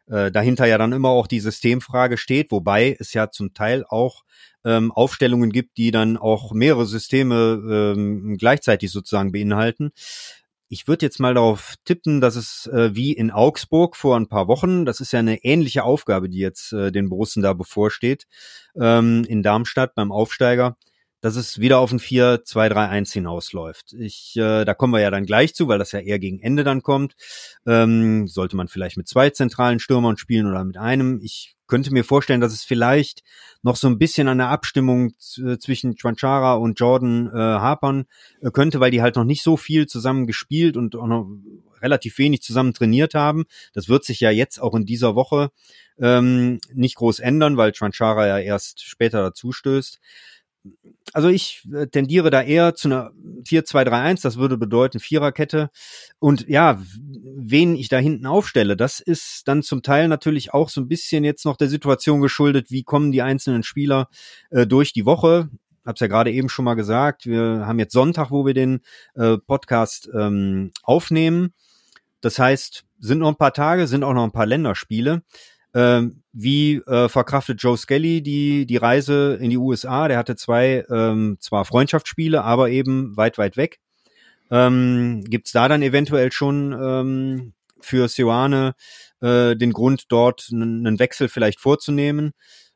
[0.07, 4.23] äh, dahinter ja dann immer auch die Systemfrage steht, wobei es ja zum Teil auch
[4.67, 9.93] ähm, Aufstellungen gibt, die dann auch mehrere Systeme ähm, gleichzeitig sozusagen beinhalten.
[10.69, 14.49] Ich würde jetzt mal darauf tippen, dass es äh, wie in Augsburg vor ein paar
[14.49, 18.27] Wochen, das ist ja eine ähnliche Aufgabe, die jetzt äh, den Borussen da bevorsteht,
[18.75, 20.77] ähm, in Darmstadt beim Aufsteiger,
[21.21, 23.95] dass es wieder auf ein 4-2-3-1 hinausläuft.
[23.95, 26.65] Ich, äh, da kommen wir ja dann gleich zu, weil das ja eher gegen Ende
[26.65, 27.15] dann kommt.
[27.67, 31.21] Ähm, sollte man vielleicht mit zwei zentralen Stürmern spielen oder mit einem?
[31.23, 33.23] Ich könnte mir vorstellen, dass es vielleicht
[33.63, 38.05] noch so ein bisschen an der Abstimmung äh, zwischen Chwanchara und Jordan äh, hapern
[38.41, 41.29] äh, könnte, weil die halt noch nicht so viel zusammen gespielt und auch noch
[41.83, 43.45] relativ wenig zusammen trainiert haben.
[43.73, 45.51] Das wird sich ja jetzt auch in dieser Woche
[45.99, 49.99] ähm, nicht groß ändern, weil Chwanchara ja erst später dazu stößt
[51.13, 53.11] also ich äh, tendiere da eher zu einer
[53.45, 55.71] 4-2-3-1, das würde bedeuten Viererkette.
[56.19, 56.81] Und ja,
[57.37, 61.25] wen ich da hinten aufstelle, das ist dann zum Teil natürlich auch so ein bisschen
[61.25, 64.09] jetzt noch der Situation geschuldet, wie kommen die einzelnen Spieler
[64.51, 65.49] äh, durch die Woche.
[65.85, 68.81] Hab's ja gerade eben schon mal gesagt, wir haben jetzt Sonntag, wo wir den
[69.15, 71.55] äh, Podcast ähm, aufnehmen.
[72.21, 75.23] Das heißt, sind noch ein paar Tage, sind auch noch ein paar Länderspiele.
[75.77, 80.09] Ähm, wie äh, verkraftet Joe Skelly die, die Reise in die USA?
[80.09, 83.79] Der hatte zwei, ähm, zwar Freundschaftsspiele, aber eben weit, weit weg.
[84.51, 88.75] Ähm, Gibt da dann eventuell schon ähm, für Sioane
[89.21, 92.33] äh, den Grund, dort einen Wechsel vielleicht vorzunehmen?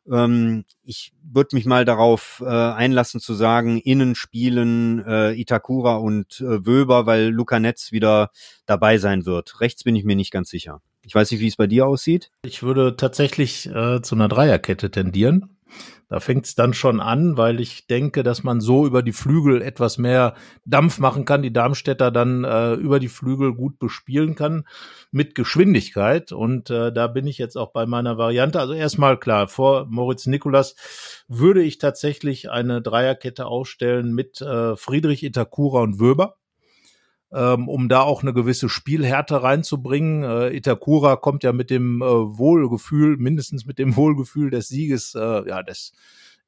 [0.06, 6.42] Ähm, ich würde mich mal darauf äh, einlassen zu sagen, innen spielen äh, Itakura und
[6.42, 8.30] äh, Wöber, weil Luca Netz wieder
[8.66, 9.62] dabei sein wird.
[9.62, 10.82] Rechts bin ich mir nicht ganz sicher.
[11.02, 12.30] Ich weiß nicht, wie es bei dir aussieht.
[12.42, 15.56] Ich würde tatsächlich äh, zu einer Dreierkette tendieren.
[16.10, 19.62] Da fängt es dann schon an, weil ich denke, dass man so über die Flügel
[19.62, 20.34] etwas mehr
[20.64, 24.66] Dampf machen kann, die Darmstädter dann äh, über die Flügel gut bespielen kann
[25.12, 26.32] mit Geschwindigkeit.
[26.32, 28.58] Und äh, da bin ich jetzt auch bei meiner Variante.
[28.58, 30.74] Also erstmal klar, vor Moritz Nikolas
[31.28, 36.39] würde ich tatsächlich eine Dreierkette aufstellen mit äh, Friedrich Itakura und Wöber.
[37.32, 40.22] Ähm, um da auch eine gewisse Spielhärte reinzubringen.
[40.24, 45.48] Äh, Itakura kommt ja mit dem äh, Wohlgefühl, mindestens mit dem Wohlgefühl des Sieges, äh,
[45.48, 45.92] ja, des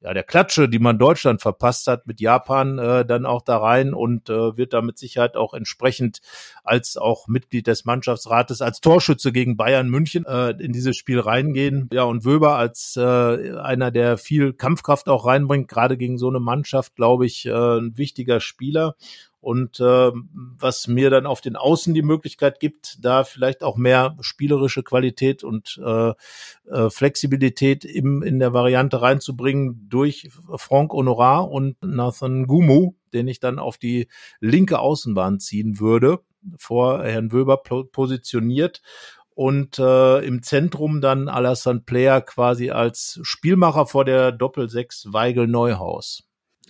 [0.03, 3.93] ja, der Klatsche, die man Deutschland verpasst hat mit Japan, äh, dann auch da rein
[3.93, 6.19] und äh, wird da mit Sicherheit auch entsprechend
[6.63, 11.89] als auch Mitglied des Mannschaftsrates als Torschütze gegen Bayern München äh, in dieses Spiel reingehen.
[11.93, 16.41] Ja, und Wöber als äh, einer, der viel Kampfkraft auch reinbringt, gerade gegen so eine
[16.41, 18.95] Mannschaft, glaube ich, äh, ein wichtiger Spieler
[19.43, 24.15] und äh, was mir dann auf den Außen die Möglichkeit gibt, da vielleicht auch mehr
[24.21, 26.13] spielerische Qualität und äh,
[26.71, 33.41] äh, Flexibilität im, in der Variante reinzubringen durch Franck Honorar und Nathan Gumu, den ich
[33.41, 34.07] dann auf die
[34.39, 36.19] linke Außenbahn ziehen würde,
[36.55, 38.81] vor Herrn Wöber positioniert
[39.35, 46.23] und äh, im Zentrum dann Alassane Player quasi als Spielmacher vor der Doppelsechs Weigel Neuhaus.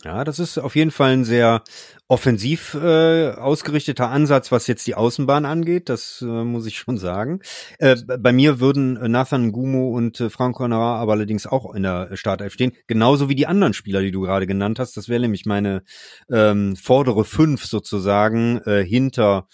[0.04, 1.64] Ja, das ist auf jeden Fall ein sehr
[2.10, 5.88] offensiv äh, ausgerichteter Ansatz, was jetzt die Außenbahn angeht.
[5.88, 7.40] Das äh, muss ich schon sagen.
[7.80, 12.18] Äh, bei mir würden Nathan Gumo und äh, Frank Honorar aber allerdings auch in der
[12.18, 12.74] Startelf stehen.
[12.86, 14.98] Genauso wie die anderen Spieler, die du gerade genannt hast.
[14.98, 15.84] Das wäre nämlich meine
[16.30, 19.48] ähm, vordere fünf sozusagen äh, hinter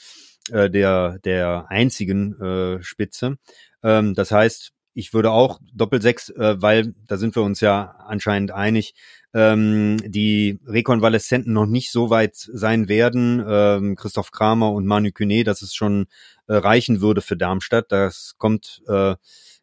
[0.51, 3.35] äh, der, der einzigen äh, Spitze.
[3.83, 8.51] Ähm, das heißt, ich würde auch Doppelsechs, äh, weil da sind wir uns ja anscheinend
[8.51, 8.93] einig,
[9.33, 15.45] ähm, die Rekonvaleszenten noch nicht so weit sein werden, ähm, Christoph Kramer und Manu Kune,
[15.45, 16.07] dass es schon
[16.47, 17.91] äh, reichen würde für Darmstadt.
[17.91, 19.15] Das kommt äh,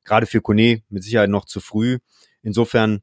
[0.05, 1.99] gerade für Kone mit Sicherheit noch zu früh.
[2.43, 3.03] Insofern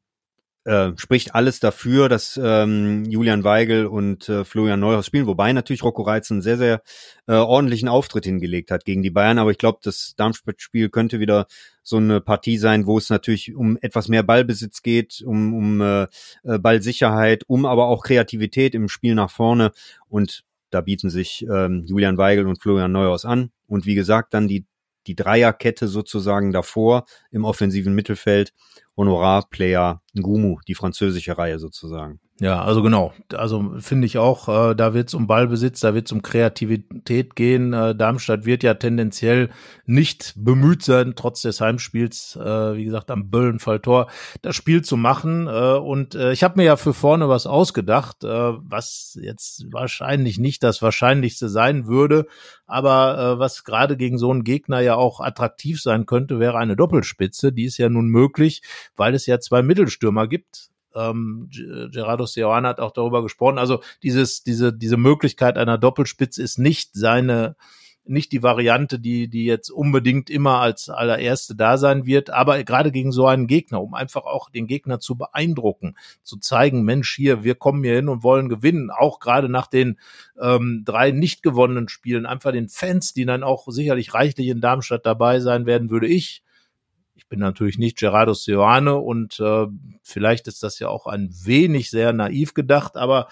[0.66, 5.84] äh, spricht alles dafür, dass ähm, Julian Weigel und äh, Florian Neuhaus spielen, wobei natürlich
[5.84, 6.82] Rocco Reitz einen sehr, sehr
[7.28, 9.40] äh, ordentlichen Auftritt hingelegt hat gegen die Bayern.
[9.40, 11.48] Aber ich glaube, das Darmstadt-Spiel könnte wieder
[11.84, 16.04] so eine Partie sein, wo es natürlich um etwas mehr Ballbesitz geht, um, um äh,
[16.44, 19.72] äh Ballsicherheit, um aber auch Kreativität im Spiel nach vorne.
[20.08, 23.52] Und da bieten sich ähm, Julian Weigel und Florian Neuhaus an.
[23.68, 24.66] Und wie gesagt, dann die,
[25.08, 28.54] die Dreierkette sozusagen davor im offensiven Mittelfeld
[28.96, 32.20] Honorarplayer Ngumu, die französische Reihe sozusagen.
[32.40, 33.14] Ja, also genau.
[33.32, 37.36] Also finde ich auch, äh, da wird es um Ballbesitz, da wird es um Kreativität
[37.36, 37.74] gehen.
[37.74, 39.52] Äh, Darmstadt wird ja tendenziell
[39.86, 44.08] nicht bemüht sein, trotz des Heimspiels, äh, wie gesagt, am Böllenfalltor
[44.42, 45.46] das Spiel zu machen.
[45.46, 50.40] Äh, und äh, ich habe mir ja für vorne was ausgedacht, äh, was jetzt wahrscheinlich
[50.40, 52.26] nicht das Wahrscheinlichste sein würde,
[52.66, 57.54] aber was gerade gegen so einen Gegner ja auch attraktiv sein könnte, wäre eine Doppelspitze.
[57.54, 58.64] Die ist ja nun möglich,
[58.96, 61.50] weil es ja zwei Mittelstürmer gibt ähm,
[61.92, 63.58] Gerardo Seoane hat auch darüber gesprochen.
[63.58, 67.56] Also dieses, diese, diese Möglichkeit einer Doppelspitze ist nicht seine,
[68.06, 72.92] nicht die Variante, die, die jetzt unbedingt immer als allererste da sein wird, aber gerade
[72.92, 77.44] gegen so einen Gegner, um einfach auch den Gegner zu beeindrucken, zu zeigen, Mensch, hier,
[77.44, 80.00] wir kommen hier hin und wollen gewinnen, auch gerade nach den
[80.40, 85.06] ähm, drei nicht gewonnenen Spielen, einfach den Fans, die dann auch sicherlich reichlich in Darmstadt
[85.06, 86.43] dabei sein werden, würde ich
[87.16, 89.68] ich bin natürlich nicht Gerardo Seoane und äh,
[90.02, 93.28] vielleicht ist das ja auch ein wenig sehr naiv gedacht, aber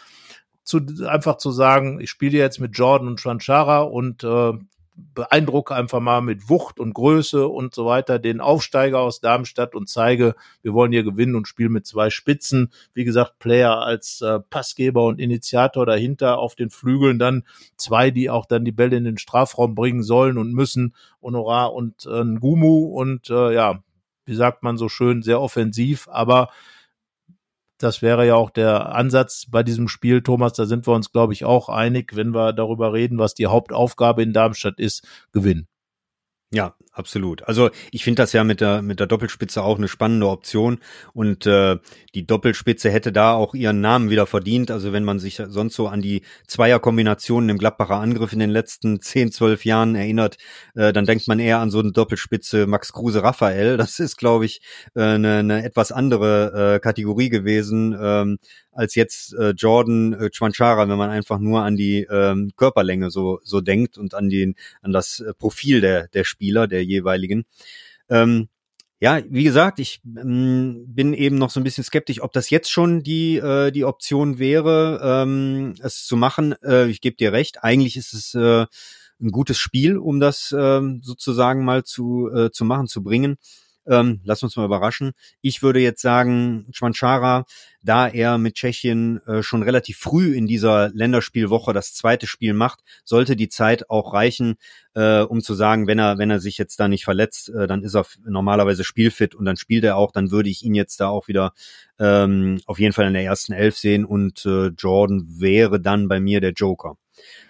[0.64, 4.54] zu, einfach zu sagen, ich spiele jetzt mit Jordan und Schwanchara und äh,
[5.14, 9.90] beeindrucke einfach mal mit Wucht und Größe und so weiter den Aufsteiger aus Darmstadt und
[9.90, 12.72] zeige, wir wollen hier gewinnen und spielen mit zwei Spitzen.
[12.94, 17.44] Wie gesagt, Player als äh, Passgeber und Initiator dahinter auf den Flügeln, dann
[17.78, 22.06] zwei, die auch dann die Bälle in den Strafraum bringen sollen und müssen, Honorar und
[22.06, 23.84] äh, Ngumu und äh, ja,
[24.26, 26.50] wie sagt man so schön, sehr offensiv, aber
[27.84, 30.54] das wäre ja auch der Ansatz bei diesem Spiel, Thomas.
[30.54, 34.24] Da sind wir uns, glaube ich, auch einig, wenn wir darüber reden, was die Hauptaufgabe
[34.24, 35.68] in Darmstadt ist, gewinnen.
[36.54, 37.44] Ja, absolut.
[37.44, 40.80] Also ich finde das ja mit der mit der Doppelspitze auch eine spannende Option
[41.14, 41.78] und äh,
[42.14, 44.70] die Doppelspitze hätte da auch ihren Namen wieder verdient.
[44.70, 49.00] Also wenn man sich sonst so an die Zweierkombinationen im Gladbacher Angriff in den letzten
[49.00, 50.38] 10, 12 Jahren erinnert,
[50.76, 53.78] äh, dann denkt man eher an so eine Doppelspitze Max Kruse Raphael.
[53.78, 54.62] Das ist, glaube ich,
[54.94, 57.98] äh, eine, eine etwas andere äh, Kategorie gewesen.
[57.98, 58.40] Ähm,
[58.74, 63.40] als jetzt äh, Jordan äh, Chwanchara, wenn man einfach nur an die ähm, Körperlänge so
[63.44, 67.46] so denkt und an den an das äh, Profil der der Spieler der jeweiligen.
[68.10, 68.50] Ähm,
[69.00, 72.72] ja, wie gesagt, ich ähm, bin eben noch so ein bisschen skeptisch, ob das jetzt
[72.72, 76.56] schon die äh, die Option wäre, ähm, es zu machen.
[76.64, 77.64] Äh, ich gebe dir recht.
[77.64, 78.66] Eigentlich ist es äh,
[79.22, 83.38] ein gutes Spiel, um das äh, sozusagen mal zu äh, zu machen, zu bringen.
[83.88, 85.12] Ähm, lass uns mal überraschen.
[85.42, 87.46] Ich würde jetzt sagen, Schwanchara,
[87.84, 92.82] da er mit Tschechien äh, schon relativ früh in dieser Länderspielwoche das zweite Spiel macht,
[93.04, 94.56] sollte die Zeit auch reichen,
[94.94, 97.82] äh, um zu sagen, wenn er, wenn er sich jetzt da nicht verletzt, äh, dann
[97.82, 101.08] ist er normalerweise spielfit und dann spielt er auch, dann würde ich ihn jetzt da
[101.08, 101.54] auch wieder
[101.98, 106.20] ähm, auf jeden Fall in der ersten Elf sehen und äh, Jordan wäre dann bei
[106.20, 106.98] mir der Joker.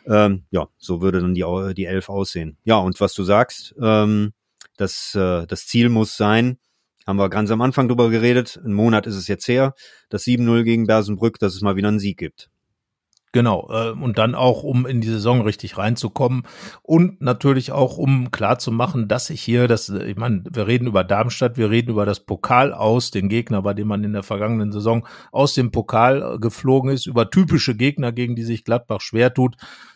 [0.06, 2.58] Ähm, ja, so würde dann die, die Elf aussehen.
[2.64, 4.34] Ja, und was du sagst, ähm,
[4.82, 6.58] das, äh, das Ziel muss sein,
[7.08, 9.74] haben wir ganz am Anfang drüber geredet, ein Monat ist es jetzt her,
[10.10, 12.50] das 7-0 gegen Bersenbrück, dass es mal wieder einen Sieg gibt.
[13.34, 16.44] Genau, äh, und dann auch, um in die Saison richtig reinzukommen
[16.82, 21.58] und natürlich auch, um klarzumachen, dass ich hier, das, ich meine, wir reden über Darmstadt,
[21.58, 25.08] wir reden über das Pokal aus, den Gegner, bei dem man in der vergangenen Saison
[25.32, 29.56] aus dem Pokal geflogen ist, über typische Gegner, gegen die sich Gladbach schwer tut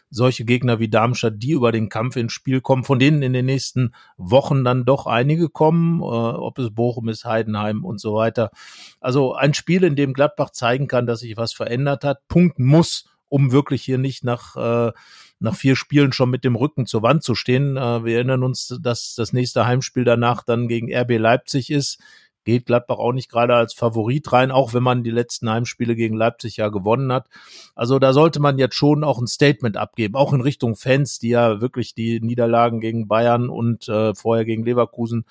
[0.10, 3.46] solche Gegner wie Darmstadt, die über den Kampf ins Spiel kommen, von denen in den
[3.46, 8.52] nächsten Wochen dann doch einige kommen, äh, ob es Bochum ist, Heidenheim und so weiter.
[9.00, 13.06] Also ein Spiel, in dem Gladbach zeigen kann, dass sich was verändert hat, punkten muss,
[13.27, 14.92] um wirklich hier nicht nach äh,
[15.40, 17.75] nach vier Spielen schon mit dem Rücken zur Wand zu stehen.
[17.75, 22.00] Äh, wir erinnern uns, dass das nächste Heimspiel danach dann gegen RB Leipzig ist
[22.46, 26.15] geht Gladbach auch nicht gerade als Favorit rein, auch wenn man die letzten Heimspiele gegen
[26.15, 27.27] Leipzig ja gewonnen hat.
[27.75, 31.29] Also da sollte man jetzt schon auch ein Statement abgeben, auch in Richtung Fans, die
[31.29, 35.25] ja wirklich die Niederlagen gegen Bayern und äh, vorher gegen Leverkusen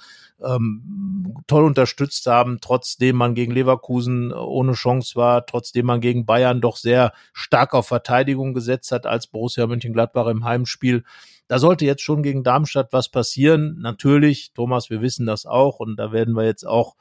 [0.44, 6.60] ähm, toll unterstützt haben, trotzdem man gegen Leverkusen ohne Chance war, trotzdem man gegen Bayern
[6.60, 11.04] doch sehr stark auf Verteidigung gesetzt hat als Borussia Mönchengladbach im Heimspiel.
[11.46, 13.78] Da sollte jetzt schon gegen Darmstadt was passieren.
[13.80, 16.96] Natürlich, Thomas, wir wissen das auch und da werden wir jetzt auch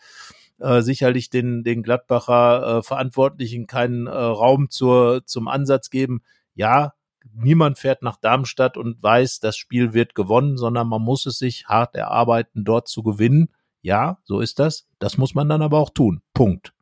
[0.59, 6.21] äh, sicherlich den, den Gladbacher äh, Verantwortlichen keinen äh, Raum zur, zum Ansatz geben.
[6.55, 6.93] Ja,
[7.33, 11.67] niemand fährt nach Darmstadt und weiß, das Spiel wird gewonnen, sondern man muss es sich
[11.67, 13.49] hart erarbeiten, dort zu gewinnen.
[13.81, 14.87] Ja, so ist das.
[14.99, 16.21] Das muss man dann aber auch tun.
[16.33, 16.73] Punkt.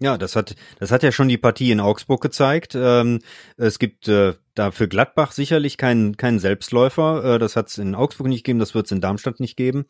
[0.00, 2.76] Ja, das hat, das hat ja schon die Partie in Augsburg gezeigt.
[2.76, 3.18] Ähm,
[3.56, 7.34] es gibt äh, da für Gladbach sicherlich keinen keinen Selbstläufer.
[7.34, 9.86] Äh, das hat es in Augsburg nicht gegeben, das wird es in Darmstadt nicht geben.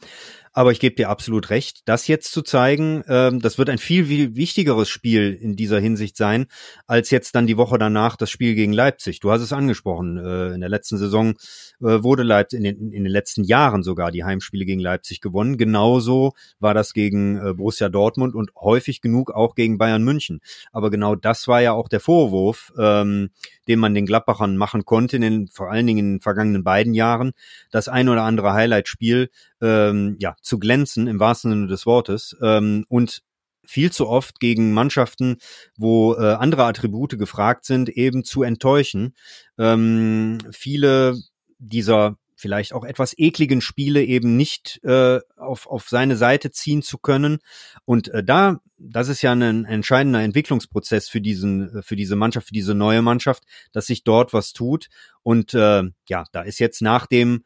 [0.52, 4.06] Aber ich gebe dir absolut recht, das jetzt zu zeigen, äh, das wird ein viel,
[4.06, 6.46] viel wichtigeres Spiel in dieser Hinsicht sein,
[6.86, 9.20] als jetzt dann die Woche danach das Spiel gegen Leipzig.
[9.20, 11.34] Du hast es angesprochen, äh, in der letzten Saison
[11.80, 15.56] äh, wurde Leipzig, in den, in den letzten Jahren sogar die Heimspiele gegen Leipzig gewonnen.
[15.56, 20.40] Genauso war das gegen Borussia Dortmund und häufig genug auch gegen Bayern München.
[20.72, 23.30] Aber genau das war ja auch der Vorwurf, ähm,
[23.68, 26.94] den man den Gladbachern machen konnte, in den, vor allen Dingen in den vergangenen beiden
[26.94, 27.32] Jahren,
[27.70, 29.30] das ein oder andere Highlight-Spiel
[29.62, 32.36] ähm, ja, zu glänzen, im wahrsten Sinne des Wortes.
[32.42, 33.22] Ähm, und
[33.64, 35.36] viel zu oft gegen Mannschaften,
[35.76, 39.14] wo äh, andere Attribute gefragt sind, eben zu enttäuschen.
[39.58, 41.18] Ähm, viele
[41.58, 46.98] dieser vielleicht auch etwas ekligen Spiele eben nicht äh, auf, auf seine Seite ziehen zu
[46.98, 47.38] können.
[47.84, 52.54] Und äh, da, das ist ja ein entscheidender Entwicklungsprozess für diesen, für diese Mannschaft, für
[52.54, 54.88] diese neue Mannschaft, dass sich dort was tut.
[55.22, 57.42] Und äh, ja, da ist jetzt nach dem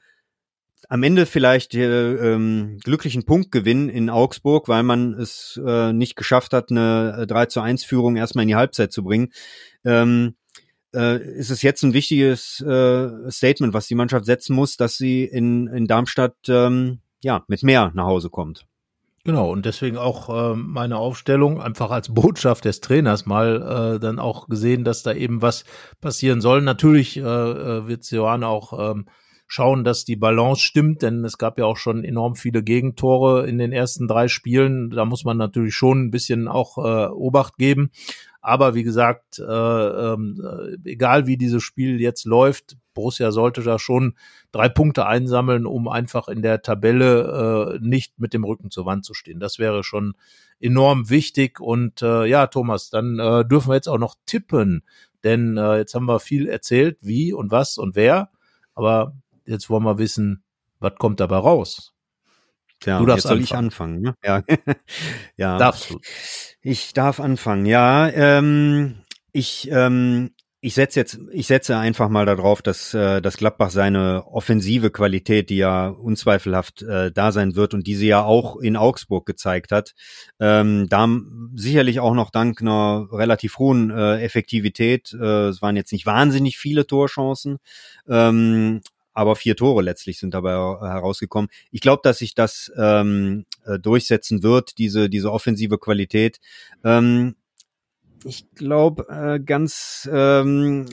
[0.89, 6.53] am Ende vielleicht äh, ähm, glücklichen Punktgewinn in Augsburg, weil man es äh, nicht geschafft
[6.53, 9.33] hat, eine 3 zu 1 Führung erstmal in die Halbzeit zu bringen.
[9.85, 10.35] Ähm,
[10.95, 15.25] äh, ist es jetzt ein wichtiges äh, Statement, was die Mannschaft setzen muss, dass sie
[15.25, 18.67] in, in Darmstadt ähm, ja mit mehr nach Hause kommt.
[19.25, 24.19] Genau, und deswegen auch äh, meine Aufstellung einfach als Botschaft des Trainers mal äh, dann
[24.19, 25.65] auch gesehen, dass da eben was
[26.01, 26.61] passieren soll.
[26.61, 29.07] Natürlich äh, äh wird Johann auch ähm,
[29.47, 33.59] schauen, dass die Balance stimmt, denn es gab ja auch schon enorm viele Gegentore in
[33.59, 34.91] den ersten drei Spielen.
[34.91, 37.91] Da muss man natürlich schon ein bisschen auch äh, Obacht geben.
[38.43, 40.17] Aber wie gesagt, äh, äh,
[40.85, 44.17] egal wie dieses Spiel jetzt läuft, Borussia sollte da schon
[44.51, 49.05] drei Punkte einsammeln, um einfach in der Tabelle äh, nicht mit dem Rücken zur Wand
[49.05, 49.39] zu stehen.
[49.39, 50.15] Das wäre schon
[50.59, 51.61] enorm wichtig.
[51.61, 54.83] Und äh, ja, Thomas, dann äh, dürfen wir jetzt auch noch tippen.
[55.23, 58.31] Denn äh, jetzt haben wir viel erzählt, wie und was und wer.
[58.75, 59.15] Aber
[59.47, 60.43] jetzt wollen wir wissen,
[60.81, 61.92] was kommt dabei raus?
[62.85, 63.43] Ja, du darfst jetzt soll anfangen.
[63.43, 64.01] ich anfangen.
[64.01, 64.15] Ne?
[64.25, 64.43] Ja,
[65.37, 65.59] ja.
[65.59, 66.01] Darfst du.
[66.63, 67.67] Ich darf anfangen.
[67.67, 69.03] Ja, ähm,
[69.33, 70.31] ich ähm,
[70.65, 75.51] ich setze jetzt, ich setze einfach mal darauf, dass, äh, dass Gladbach seine offensive Qualität,
[75.51, 79.73] die ja unzweifelhaft äh, da sein wird und die sie ja auch in Augsburg gezeigt
[79.73, 79.93] hat,
[80.39, 81.09] ähm, da
[81.57, 86.59] sicherlich auch noch dank einer relativ hohen äh, Effektivität, äh, es waren jetzt nicht wahnsinnig
[86.59, 87.59] viele Torchancen,
[88.09, 88.83] ähm,
[89.13, 91.51] aber vier Tore letztlich sind dabei herausgekommen.
[91.71, 96.41] Ich glaube, dass sich das ähm, äh, durchsetzen wird, diese, diese offensive Qualität.
[96.85, 97.37] Ähm,
[98.25, 100.87] ich glaube, äh, ganz ähm,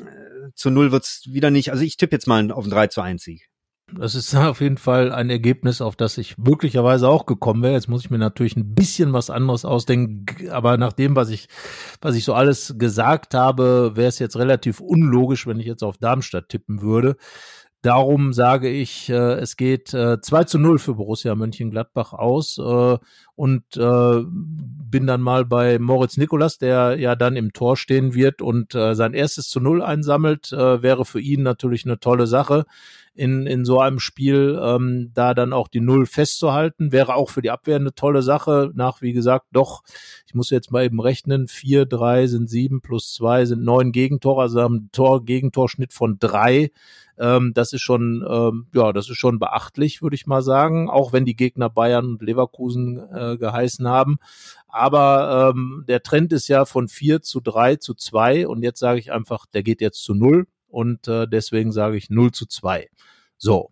[0.55, 1.71] zu null wird's wieder nicht.
[1.71, 3.49] Also ich tippe jetzt mal auf einen 3 zu 1 Sieg.
[3.97, 7.73] Das ist auf jeden Fall ein Ergebnis, auf das ich möglicherweise auch gekommen wäre.
[7.73, 11.47] Jetzt muss ich mir natürlich ein bisschen was anderes ausdenken, aber nach dem, was ich,
[12.01, 15.97] was ich so alles gesagt habe, wäre es jetzt relativ unlogisch, wenn ich jetzt auf
[15.97, 17.15] Darmstadt tippen würde.
[17.81, 22.57] Darum sage ich, äh, es geht äh, 2 zu 0 für Borussia Mönchengladbach aus.
[22.57, 22.97] Äh,
[23.35, 28.41] und äh, bin dann mal bei Moritz Nikolas, der ja dann im Tor stehen wird
[28.41, 32.65] und äh, sein erstes zu Null einsammelt, äh, wäre für ihn natürlich eine tolle Sache
[33.19, 37.41] in, in so einem Spiel, ähm, da dann auch die Null festzuhalten, wäre auch für
[37.41, 38.71] die Abwehr eine tolle Sache.
[38.75, 39.83] Nach, wie gesagt, doch,
[40.25, 44.43] ich muss jetzt mal eben rechnen, vier, drei sind sieben plus zwei sind neun Gegentore,
[44.43, 46.71] also haben Tor-Gegentorschnitt von drei.
[47.19, 51.13] Ähm, das ist schon, ähm, ja, das ist schon beachtlich, würde ich mal sagen, auch
[51.13, 54.17] wenn die Gegner Bayern und Leverkusen äh, geheißen haben.
[54.67, 58.99] Aber ähm, der Trend ist ja von vier zu drei zu zwei und jetzt sage
[58.99, 62.87] ich einfach, der geht jetzt zu null und äh, deswegen sage ich 0 zu 2.
[63.37, 63.71] So,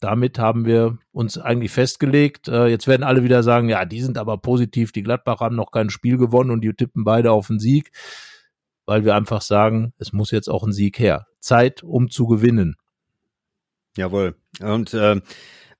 [0.00, 2.48] damit haben wir uns eigentlich festgelegt.
[2.48, 5.70] Äh, jetzt werden alle wieder sagen, ja, die sind aber positiv, die Gladbach haben noch
[5.70, 7.90] kein Spiel gewonnen und die tippen beide auf den Sieg,
[8.86, 11.26] weil wir einfach sagen, es muss jetzt auch ein Sieg her.
[11.40, 12.76] Zeit, um zu gewinnen.
[13.98, 14.36] Jawohl.
[14.60, 15.20] Und äh,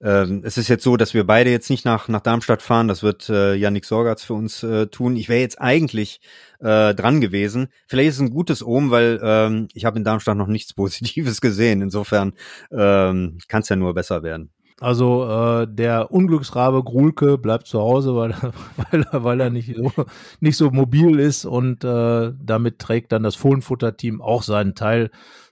[0.01, 2.89] ähm, es ist jetzt so, dass wir beide jetzt nicht nach, nach Darmstadt fahren.
[2.89, 5.14] Das wird äh, Yannick Sorgatz für uns äh, tun.
[5.14, 6.21] Ich wäre jetzt eigentlich
[6.59, 7.69] äh, dran gewesen.
[7.87, 11.41] Vielleicht ist es ein gutes Ohm, weil ähm, ich habe in Darmstadt noch nichts Positives
[11.41, 11.81] gesehen.
[11.81, 12.33] Insofern
[12.73, 14.51] ähm, kann es ja nur besser werden.
[14.81, 18.35] Also äh, der Unglücksrabe Grulke bleibt zu Hause, weil,
[18.91, 19.93] weil, er, weil er nicht so,
[20.41, 25.11] nicht so mobil ist und äh, damit trägt dann das Fohlenfutter-Team auch seinen Teil